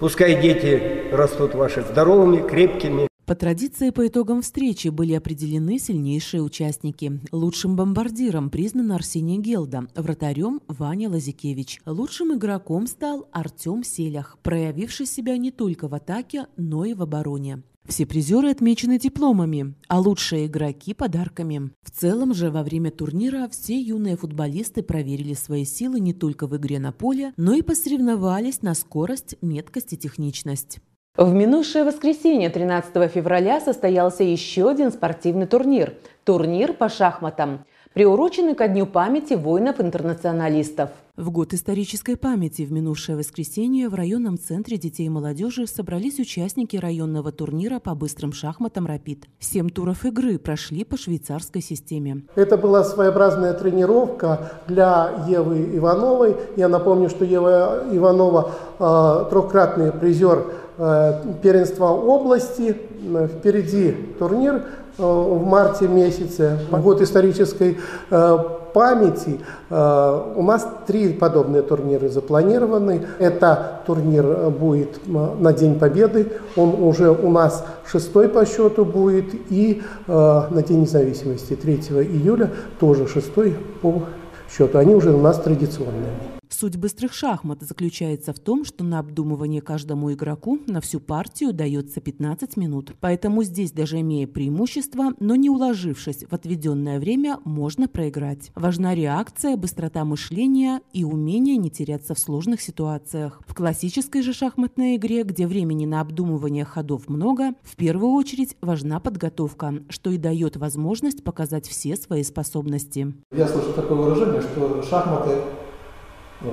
Пускай 0.00 0.40
дети 0.40 1.10
растут 1.12 1.54
ваши 1.54 1.82
здоровыми, 1.82 2.46
крепкими, 2.46 3.08
по 3.28 3.34
традиции, 3.34 3.90
по 3.90 4.06
итогам 4.06 4.40
встречи 4.40 4.88
были 4.88 5.12
определены 5.12 5.78
сильнейшие 5.78 6.42
участники. 6.42 7.20
Лучшим 7.30 7.76
бомбардиром 7.76 8.48
признан 8.48 8.90
Арсений 8.92 9.36
Гелда, 9.36 9.86
вратарем 9.94 10.62
Ваня 10.66 11.10
Лазикевич. 11.10 11.78
Лучшим 11.84 12.34
игроком 12.34 12.86
стал 12.86 13.28
Артем 13.30 13.84
Селях, 13.84 14.38
проявивший 14.42 15.04
себя 15.04 15.36
не 15.36 15.50
только 15.50 15.88
в 15.88 15.94
атаке, 15.94 16.46
но 16.56 16.86
и 16.86 16.94
в 16.94 17.02
обороне. 17.02 17.62
Все 17.88 18.04
призеры 18.04 18.50
отмечены 18.50 18.98
дипломами, 18.98 19.74
а 19.88 19.98
лучшие 19.98 20.46
игроки– 20.46 20.92
подарками. 20.94 21.70
В 21.82 21.90
целом 21.90 22.34
же 22.34 22.50
во 22.50 22.62
время 22.62 22.90
турнира 22.90 23.48
все 23.48 23.80
юные 23.80 24.18
футболисты 24.18 24.82
проверили 24.82 25.32
свои 25.32 25.64
силы 25.64 25.98
не 25.98 26.12
только 26.12 26.46
в 26.46 26.54
игре 26.54 26.80
на 26.80 26.92
поле, 26.92 27.32
но 27.38 27.54
и 27.54 27.62
посоревновались 27.62 28.60
на 28.60 28.74
скорость, 28.74 29.36
меткость 29.40 29.94
и 29.94 29.96
техничность. 29.96 30.80
В 31.16 31.32
минувшее 31.32 31.84
воскресенье, 31.84 32.50
13 32.50 33.10
февраля, 33.10 33.58
состоялся 33.58 34.22
еще 34.22 34.68
один 34.68 34.92
спортивный 34.92 35.46
турнир– 35.46 35.94
турнир 36.24 36.74
по 36.74 36.90
шахматам, 36.90 37.64
приуроченный 37.94 38.54
ко 38.54 38.68
Дню 38.68 38.86
памяти 38.86 39.34
воинов-интернационалистов. 39.34 40.90
В 41.16 41.30
год 41.30 41.52
исторической 41.52 42.16
памяти 42.16 42.62
в 42.62 42.70
минувшее 42.70 43.16
воскресенье 43.16 43.88
в 43.88 43.94
районном 43.94 44.38
центре 44.38 44.76
детей 44.76 45.06
и 45.06 45.08
молодежи 45.08 45.66
собрались 45.66 46.20
участники 46.20 46.76
районного 46.76 47.32
турнира 47.32 47.80
по 47.80 47.96
быстрым 47.96 48.32
шахматам 48.32 48.86
«Рапид». 48.86 49.24
Семь 49.40 49.68
туров 49.68 50.04
игры 50.04 50.38
прошли 50.38 50.84
по 50.84 50.96
швейцарской 50.96 51.60
системе. 51.60 52.22
Это 52.36 52.56
была 52.56 52.84
своеобразная 52.84 53.52
тренировка 53.54 54.52
для 54.68 55.24
Евы 55.28 55.76
Ивановой. 55.76 56.36
Я 56.56 56.68
напомню, 56.68 57.08
что 57.08 57.24
Ева 57.24 57.88
Иванова 57.90 58.52
э, 58.78 59.30
трехкратный 59.30 59.90
призер 59.90 60.44
Э, 60.80 61.34
первенства 61.42 61.86
области. 61.86 62.76
Э, 63.12 63.26
впереди 63.26 63.90
турнир 64.16 64.62
в 64.98 65.46
марте 65.46 65.88
месяце. 65.88 66.58
Год 66.70 67.00
исторической 67.00 67.78
памяти. 68.10 69.40
У 69.70 70.42
нас 70.42 70.68
три 70.86 71.12
подобные 71.12 71.62
турниры 71.62 72.08
запланированы. 72.08 73.06
Это 73.18 73.80
турнир 73.86 74.50
будет 74.50 75.00
на 75.06 75.52
День 75.52 75.78
Победы. 75.78 76.32
Он 76.56 76.74
уже 76.82 77.10
у 77.10 77.30
нас 77.30 77.64
шестой 77.86 78.28
по 78.28 78.44
счету 78.44 78.84
будет. 78.84 79.34
И 79.50 79.82
на 80.06 80.62
День 80.66 80.82
независимости 80.82 81.54
3 81.54 81.74
июля 81.74 82.50
тоже 82.80 83.06
шестой 83.06 83.56
по 83.80 84.02
счету. 84.50 84.78
Они 84.78 84.94
уже 84.94 85.12
у 85.12 85.20
нас 85.20 85.38
традиционные. 85.38 86.37
Суть 86.50 86.76
быстрых 86.76 87.12
шахмат 87.12 87.62
заключается 87.62 88.32
в 88.32 88.38
том, 88.38 88.64
что 88.64 88.82
на 88.82 88.98
обдумывание 88.98 89.60
каждому 89.60 90.12
игроку 90.12 90.58
на 90.66 90.80
всю 90.80 90.98
партию 90.98 91.52
дается 91.52 92.00
15 92.00 92.56
минут. 92.56 92.94
Поэтому 93.00 93.42
здесь, 93.42 93.72
даже 93.72 94.00
имея 94.00 94.26
преимущество, 94.26 95.12
но 95.20 95.36
не 95.36 95.50
уложившись 95.50 96.24
в 96.28 96.32
отведенное 96.32 96.98
время, 96.98 97.38
можно 97.44 97.86
проиграть. 97.86 98.50
Важна 98.54 98.94
реакция, 98.94 99.56
быстрота 99.56 100.04
мышления 100.04 100.80
и 100.92 101.04
умение 101.04 101.56
не 101.56 101.70
теряться 101.70 102.14
в 102.14 102.18
сложных 102.18 102.60
ситуациях. 102.60 103.40
В 103.46 103.54
классической 103.54 104.22
же 104.22 104.32
шахматной 104.32 104.96
игре, 104.96 105.22
где 105.24 105.46
времени 105.46 105.86
на 105.86 106.00
обдумывание 106.00 106.64
ходов 106.64 107.08
много, 107.08 107.54
в 107.62 107.76
первую 107.76 108.12
очередь 108.12 108.56
важна 108.60 109.00
подготовка, 109.00 109.74
что 109.90 110.10
и 110.10 110.16
дает 110.16 110.56
возможность 110.56 111.22
показать 111.22 111.66
все 111.66 111.96
свои 111.96 112.22
способности. 112.22 113.14
Я 113.32 113.46
слышу 113.46 113.72
такое 113.74 113.98
выражение, 113.98 114.40
что 114.40 114.82
шахматы 114.82 115.42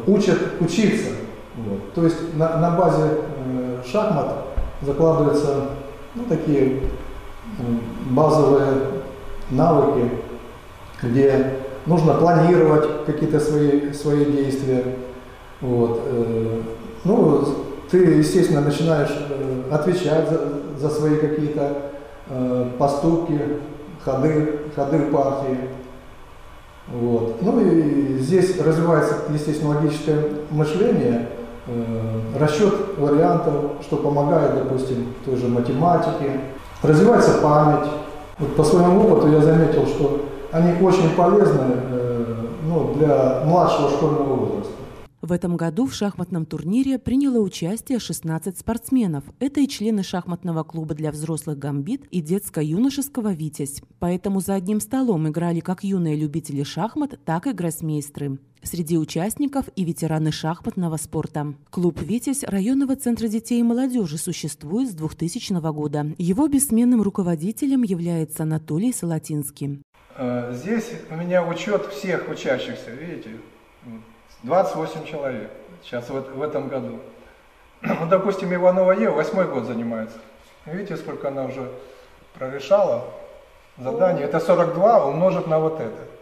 учат 0.08 0.40
учиться. 0.60 1.12
Вот. 1.56 1.94
То 1.94 2.04
есть 2.04 2.36
на, 2.36 2.58
на 2.58 2.72
базе 2.72 3.04
э, 3.38 3.82
шахмат 3.86 4.46
закладываются 4.82 5.70
ну, 6.16 6.24
такие 6.28 6.82
базовые 8.10 8.74
навыки, 9.52 10.10
где 11.02 11.60
нужно 11.86 12.16
планировать 12.16 13.06
какие-то 13.06 13.40
свои, 13.40 13.92
свои 13.94 14.26
действия. 14.26 14.84
Вот. 15.62 16.02
Э, 16.06 16.62
ну, 17.04 17.46
ты, 17.90 17.98
естественно, 17.98 18.62
начинаешь 18.62 19.12
э, 19.12 19.64
отвечать 19.72 20.30
за, 20.30 20.80
за 20.80 20.90
свои 20.90 21.18
какие-то 21.18 21.92
э, 22.30 22.72
поступки, 22.78 23.40
ходы, 24.04 24.60
ходы 24.76 25.00
партии. 25.12 25.58
Вот. 26.88 27.42
Ну 27.42 27.60
и 27.62 28.20
здесь 28.20 28.60
развивается, 28.60 29.16
естественно, 29.34 29.76
логическое 29.76 30.24
мышление, 30.52 31.30
э, 31.68 32.38
расчет 32.40 32.74
вариантов, 32.98 33.54
что 33.82 33.98
помогает, 33.98 34.56
допустим, 34.56 35.14
той 35.26 35.36
же 35.36 35.48
математике. 35.48 36.42
Развивается 36.84 37.40
память. 37.42 37.90
Вот 38.38 38.56
по 38.56 38.64
своему 38.64 39.08
опыту 39.08 39.32
я 39.32 39.42
заметил, 39.42 39.88
что 39.88 40.26
они 40.52 40.74
очень 40.82 41.10
полезны 41.16 41.74
э, 41.92 42.36
ну, 42.68 42.94
для 42.96 43.42
младшего 43.46 43.90
школьного 43.90 44.36
возраста. 44.36 44.74
В 45.26 45.32
этом 45.32 45.58
году 45.58 45.88
в 45.88 45.94
шахматном 45.96 46.46
турнире 46.46 47.00
приняло 47.00 47.40
участие 47.40 47.98
16 47.98 48.60
спортсменов. 48.60 49.24
Это 49.40 49.60
и 49.60 49.68
члены 49.68 50.04
шахматного 50.04 50.62
клуба 50.62 50.94
для 50.94 51.12
взрослых 51.12 51.58
«Гамбит» 51.58 52.06
и 52.12 52.22
детско-юношеского 52.22 53.34
«Витязь». 53.34 53.82
Поэтому 53.98 54.40
за 54.40 54.54
одним 54.54 54.80
столом 54.80 55.28
играли 55.28 55.62
как 55.62 55.84
юные 55.84 56.16
любители 56.16 56.62
шахмат, 56.62 57.20
так 57.26 57.48
и 57.48 57.54
гроссмейстры. 57.54 58.38
Среди 58.62 59.00
участников 59.00 59.66
и 59.76 59.84
ветераны 59.84 60.32
шахматного 60.32 60.98
спорта. 60.98 61.56
Клуб 61.72 62.00
«Витязь» 62.04 62.44
районного 62.44 62.96
центра 62.96 63.28
детей 63.28 63.62
и 63.62 63.64
молодежи 63.64 64.20
существует 64.20 64.92
с 64.92 64.94
2000 64.94 65.60
года. 65.72 66.06
Его 66.20 66.48
бессменным 66.48 67.02
руководителем 67.02 67.82
является 67.82 68.44
Анатолий 68.44 68.94
Салатинский. 68.94 69.82
Э, 70.16 70.54
здесь 70.56 70.92
у 71.10 71.16
меня 71.16 71.44
учет 71.44 71.88
всех 71.88 72.30
учащихся, 72.30 72.92
видите? 72.92 73.32
28 74.44 75.06
человек 75.06 75.52
сейчас 75.84 76.10
вот 76.10 76.30
в 76.30 76.42
этом 76.42 76.68
году. 76.68 77.00
Ну, 77.82 78.08
допустим, 78.08 78.54
Иванова 78.54 78.94
Ева 78.94 79.14
восьмой 79.14 79.46
год 79.46 79.66
занимается. 79.66 80.18
Видите, 80.66 80.98
сколько 80.98 81.28
она 81.28 81.44
уже 81.44 81.70
прорешала 82.34 83.04
заданий. 83.78 84.24
Это 84.24 84.40
42 84.40 85.06
умножить 85.06 85.48
на 85.48 85.60
вот 85.60 85.80
это. 85.80 86.15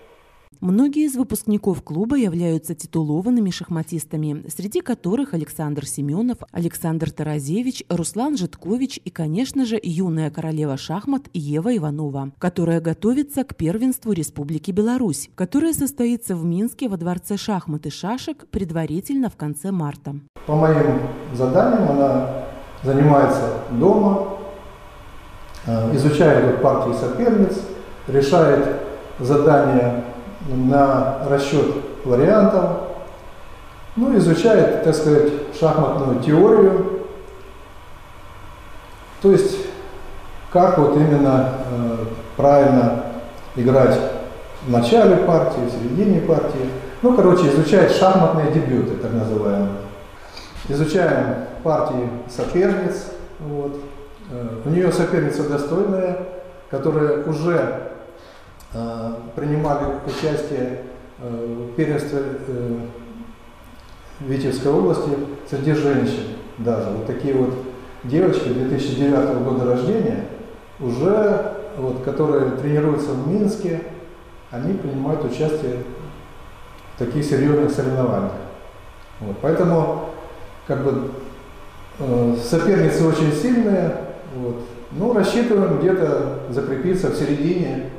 Многие 0.62 1.06
из 1.06 1.16
выпускников 1.16 1.82
клуба 1.84 2.18
являются 2.18 2.76
титулованными 2.76 3.50
шахматистами, 3.50 4.46
среди 4.50 4.82
которых 4.82 5.34
Александр 5.34 5.86
Семенов, 5.86 6.38
Александр 6.52 7.12
Таразевич, 7.12 7.84
Руслан 7.90 8.38
Житкович 8.38 9.00
и, 9.04 9.10
конечно 9.10 9.66
же, 9.66 9.80
юная 9.82 10.30
королева 10.30 10.78
шахмат 10.78 11.24
Ева 11.34 11.76
Иванова, 11.76 12.32
которая 12.40 12.82
готовится 12.82 13.44
к 13.44 13.56
первенству 13.56 14.12
Республики 14.12 14.72
Беларусь, 14.72 15.30
которое 15.36 15.74
состоится 15.74 16.36
в 16.36 16.46
Минске 16.46 16.90
во 16.90 16.98
Дворце 16.98 17.38
шахмат 17.38 17.86
и 17.86 17.90
шашек 17.90 18.48
предварительно 18.48 19.30
в 19.30 19.36
конце 19.36 19.72
марта. 19.72 20.16
По 20.46 20.56
моим 20.56 21.00
заданиям 21.34 21.92
она 21.92 22.46
занимается 22.84 23.64
дома, 23.72 24.38
э, 25.66 25.96
изучает 25.96 26.62
партии 26.62 26.98
соперниц, 26.98 27.62
решает 28.08 28.82
задания 29.20 30.04
на 30.48 31.20
расчет 31.30 31.76
вариантов, 32.04 32.70
ну, 33.96 34.18
изучает, 34.18 34.84
так 34.84 34.96
сказать, 34.96 35.32
шахматную 35.60 36.20
теорию, 36.22 37.02
то 39.22 39.32
есть 39.32 39.58
как 40.52 40.78
вот 40.78 40.96
именно 40.96 41.50
э, 41.72 41.98
правильно 42.36 43.04
играть 43.56 43.98
в 44.66 44.70
начале 44.70 45.18
партии, 45.18 45.62
в 45.62 45.72
середине 45.72 46.22
партии. 46.22 46.70
Ну, 47.02 47.16
короче, 47.16 47.50
изучает 47.50 47.92
шахматные 47.92 48.52
дебюты, 48.52 48.96
так 48.96 49.12
называемые. 49.14 49.70
Изучаем 50.70 51.36
партии 51.64 52.10
соперниц. 52.30 53.08
Вот. 53.40 53.80
Э, 54.32 54.48
у 54.66 54.70
нее 54.70 54.92
соперница 54.92 55.48
достойная, 55.48 56.20
которые 56.70 57.24
уже 57.24 57.93
принимали 59.36 59.86
участие 60.08 60.82
э, 61.20 61.68
в 61.70 61.76
первенстве 61.76 62.22
э, 62.48 62.80
Витебской 64.20 64.72
области 64.72 65.12
среди 65.50 65.74
женщин 65.74 66.24
даже. 66.58 66.90
Вот 66.90 67.06
такие 67.06 67.36
вот 67.36 67.54
девочки 68.04 68.48
2009 68.48 69.44
года 69.44 69.66
рождения, 69.66 70.26
уже 70.80 71.54
вот, 71.78 72.04
которые 72.04 72.52
тренируются 72.52 73.12
в 73.12 73.28
Минске, 73.28 73.82
они 74.52 74.74
принимают 74.74 75.24
участие 75.24 75.84
в 76.96 77.00
таких 77.00 77.24
серьезных 77.24 77.72
соревнованиях. 77.72 78.34
Вот, 79.20 79.38
поэтому 79.42 80.10
как 80.68 80.84
бы 80.84 81.12
э, 82.00 82.36
соперницы 82.44 83.06
очень 83.06 83.32
сильные, 83.32 83.98
вот, 84.36 84.62
ну, 84.92 85.14
рассчитываем 85.14 85.80
где-то 85.80 86.44
закрепиться 86.50 87.10
в 87.10 87.16
середине 87.16 87.90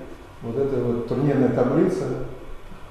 вот 0.45 0.57
этой 0.57 0.83
вот 0.83 1.09
турнирной 1.09 1.49
таблицы 1.49 2.05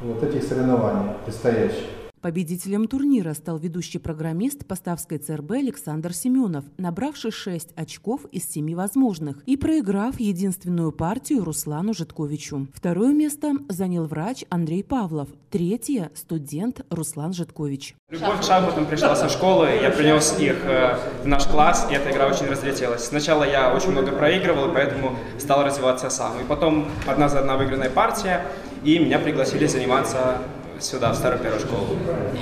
вот 0.02 0.24
этих 0.24 0.44
соревнований 0.44 1.12
предстоящих. 1.24 1.86
Победителем 2.24 2.88
турнира 2.88 3.34
стал 3.34 3.58
ведущий 3.58 3.98
программист 3.98 4.66
Поставской 4.66 5.18
ЦРБ 5.18 5.52
Александр 5.52 6.14
Семенов, 6.14 6.64
набравший 6.78 7.32
6 7.32 7.72
очков 7.76 8.22
из 8.32 8.50
7 8.50 8.76
возможных 8.76 9.44
и 9.46 9.58
проиграв 9.58 10.22
единственную 10.22 10.94
партию 10.94 11.44
Руслану 11.44 11.94
Житковичу. 11.94 12.70
Второе 12.74 13.14
место 13.14 13.56
занял 13.68 14.06
врач 14.06 14.46
Андрей 14.50 14.86
Павлов, 14.86 15.28
третье– 15.52 16.12
студент 16.16 16.86
Руслан 16.90 17.34
Житкович. 17.34 17.94
Любовь 18.10 18.40
к 18.40 18.44
шахматам 18.44 18.86
пришла 18.86 19.18
со 19.18 19.28
школы, 19.28 19.68
я 19.82 19.90
принес 19.90 20.40
их 20.40 20.56
э, 20.64 20.98
в 21.26 21.28
наш 21.28 21.46
класс, 21.48 21.88
и 21.92 21.94
эта 21.94 22.10
игра 22.10 22.28
очень 22.28 22.46
разлетелась. 22.46 23.04
Сначала 23.04 23.44
я 23.44 23.76
очень 23.76 23.92
много 23.92 24.14
проигрывал, 24.14 24.72
поэтому 24.72 25.18
стал 25.40 25.66
развиваться 25.66 26.10
сам. 26.10 26.40
И 26.40 26.46
потом 26.46 26.88
одна 27.06 27.28
за 27.28 27.40
одна 27.40 27.58
выигранная 27.58 27.90
партия, 27.90 28.46
и 28.86 28.98
меня 28.98 29.20
пригласили 29.20 29.68
заниматься 29.68 30.38
сюда, 30.80 31.12
в 31.12 31.16
старую 31.16 31.42
первую 31.42 31.62
школу. 31.62 31.88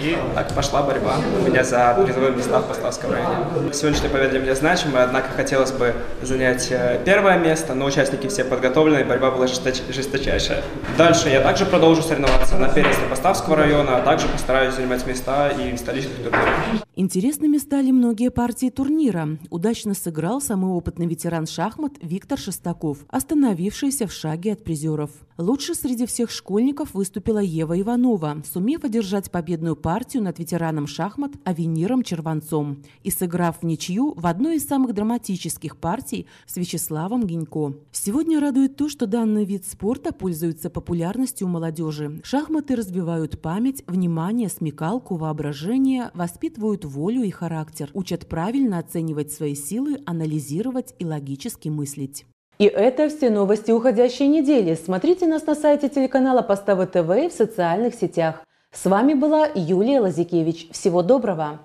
И 0.02 0.18
так 0.36 0.54
пошла 0.54 0.82
борьба 0.82 1.16
у 1.40 1.50
меня 1.50 1.64
за 1.64 1.98
призовые 2.04 2.32
места 2.32 2.60
в 2.60 2.68
Поставском 2.68 3.12
районе. 3.12 3.74
Сегодняшняя 3.74 4.10
победа 4.10 4.30
для 4.30 4.40
меня 4.40 4.56
значимая, 4.56 5.04
однако 5.04 5.30
хотелось 5.36 5.72
бы 5.72 5.94
занять 6.22 6.68
э, 6.72 7.00
первое 7.06 7.38
место, 7.38 7.74
но 7.74 7.86
участники 7.86 8.28
все 8.28 8.44
подготовлены, 8.44 9.04
борьба 9.04 9.32
была 9.32 9.48
жесточ 9.48 9.82
жесточайшая. 9.90 10.64
Дальше 10.98 11.30
я 11.30 11.42
также 11.42 11.66
продолжу 11.66 12.02
соревноваться 12.02 12.56
на 12.58 12.70
первенстве 12.70 13.06
Поставского 13.08 13.56
района, 13.56 13.98
а 13.98 14.02
также 14.02 14.28
постараюсь 14.28 14.76
занимать 14.76 15.06
места 15.06 15.50
и 15.50 15.74
в 15.74 15.78
столичных 15.78 16.16
турнирах. 16.18 16.86
Интересными 17.02 17.58
стали 17.58 17.90
многие 17.90 18.30
партии 18.30 18.70
турнира. 18.70 19.40
Удачно 19.50 19.96
сыграл 19.96 20.40
самый 20.40 20.70
опытный 20.70 21.08
ветеран 21.08 21.48
шахмат 21.48 21.94
Виктор 22.00 22.38
Шестаков, 22.38 23.00
остановившийся 23.08 24.06
в 24.06 24.14
шаге 24.14 24.54
от 24.54 24.64
призеров. 24.64 25.10
Лучше 25.40 25.74
среди 25.74 26.06
всех 26.06 26.30
школьников 26.30 26.94
выступила 26.94 27.40
Ева 27.40 27.82
Иванова, 27.82 28.44
сумев 28.46 28.84
одержать 28.84 29.32
победную 29.32 29.76
партию 29.76 30.22
над 30.22 30.38
ветераном 30.38 30.86
шахмат 30.86 31.32
Авениром 31.44 32.04
Черванцом 32.04 32.84
и 33.02 33.10
сыграв 33.10 33.62
в 33.62 33.66
ничью 33.66 34.14
в 34.16 34.28
одной 34.28 34.58
из 34.58 34.68
самых 34.68 34.94
драматических 34.94 35.78
партий 35.78 36.28
с 36.46 36.56
Вячеславом 36.58 37.26
Гинько. 37.26 37.74
Сегодня 37.92 38.40
радует 38.40 38.76
то, 38.76 38.88
что 38.88 39.08
данный 39.08 39.46
вид 39.46 39.66
спорта 39.66 40.14
пользуется 40.14 40.70
популярностью 40.70 41.48
у 41.48 41.50
молодежи. 41.50 42.22
Шахматы 42.24 42.76
развивают 42.76 43.42
память, 43.42 43.84
внимание, 43.88 44.50
смекалку, 44.50 45.16
воображение, 45.16 46.12
воспитывают 46.14 46.86
волю 46.92 47.24
и 47.24 47.32
характер, 47.32 47.90
учат 47.94 48.28
правильно 48.28 48.78
оценивать 48.80 49.32
свои 49.32 49.56
силы, 49.56 50.00
анализировать 50.06 50.94
и 51.00 51.06
логически 51.06 51.70
мыслить. 51.70 52.26
И 52.60 52.66
это 52.66 53.10
все 53.10 53.32
новости 53.32 53.72
уходящей 53.72 54.28
недели. 54.28 54.76
Смотрите 54.76 55.26
нас 55.26 55.48
на 55.48 55.56
сайте 55.56 55.90
телеканала 55.90 56.44
Поставы 56.44 56.86
ТВ 56.86 57.10
и 57.26 57.30
в 57.30 57.34
социальных 57.34 57.96
сетях. 57.96 58.44
С 58.72 58.86
вами 58.86 59.16
была 59.16 59.48
Юлия 59.56 60.00
Лазикевич. 60.00 60.70
Всего 60.72 61.02
доброго! 61.02 61.62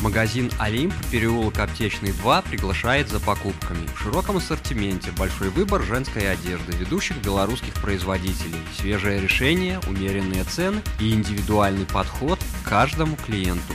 Магазин 0.00 0.50
«Олимп», 0.58 0.94
переулок 1.12 1.58
Аптечный 1.58 2.12
2, 2.12 2.42
приглашает 2.42 3.08
за 3.08 3.20
покупками. 3.20 3.86
В 3.94 3.98
широком 3.98 4.38
ассортименте 4.38 5.10
большой 5.18 5.50
выбор 5.50 5.82
женской 5.82 6.32
одежды 6.32 6.72
ведущих 6.72 7.22
белорусских 7.22 7.74
производителей, 7.74 8.56
свежее 8.78 9.20
решение, 9.20 9.78
умеренные 9.86 10.44
цены 10.44 10.80
и 11.00 11.12
индивидуальный 11.12 11.84
подход 11.84 12.38
к 12.38 12.68
каждому 12.68 13.14
клиенту. 13.16 13.74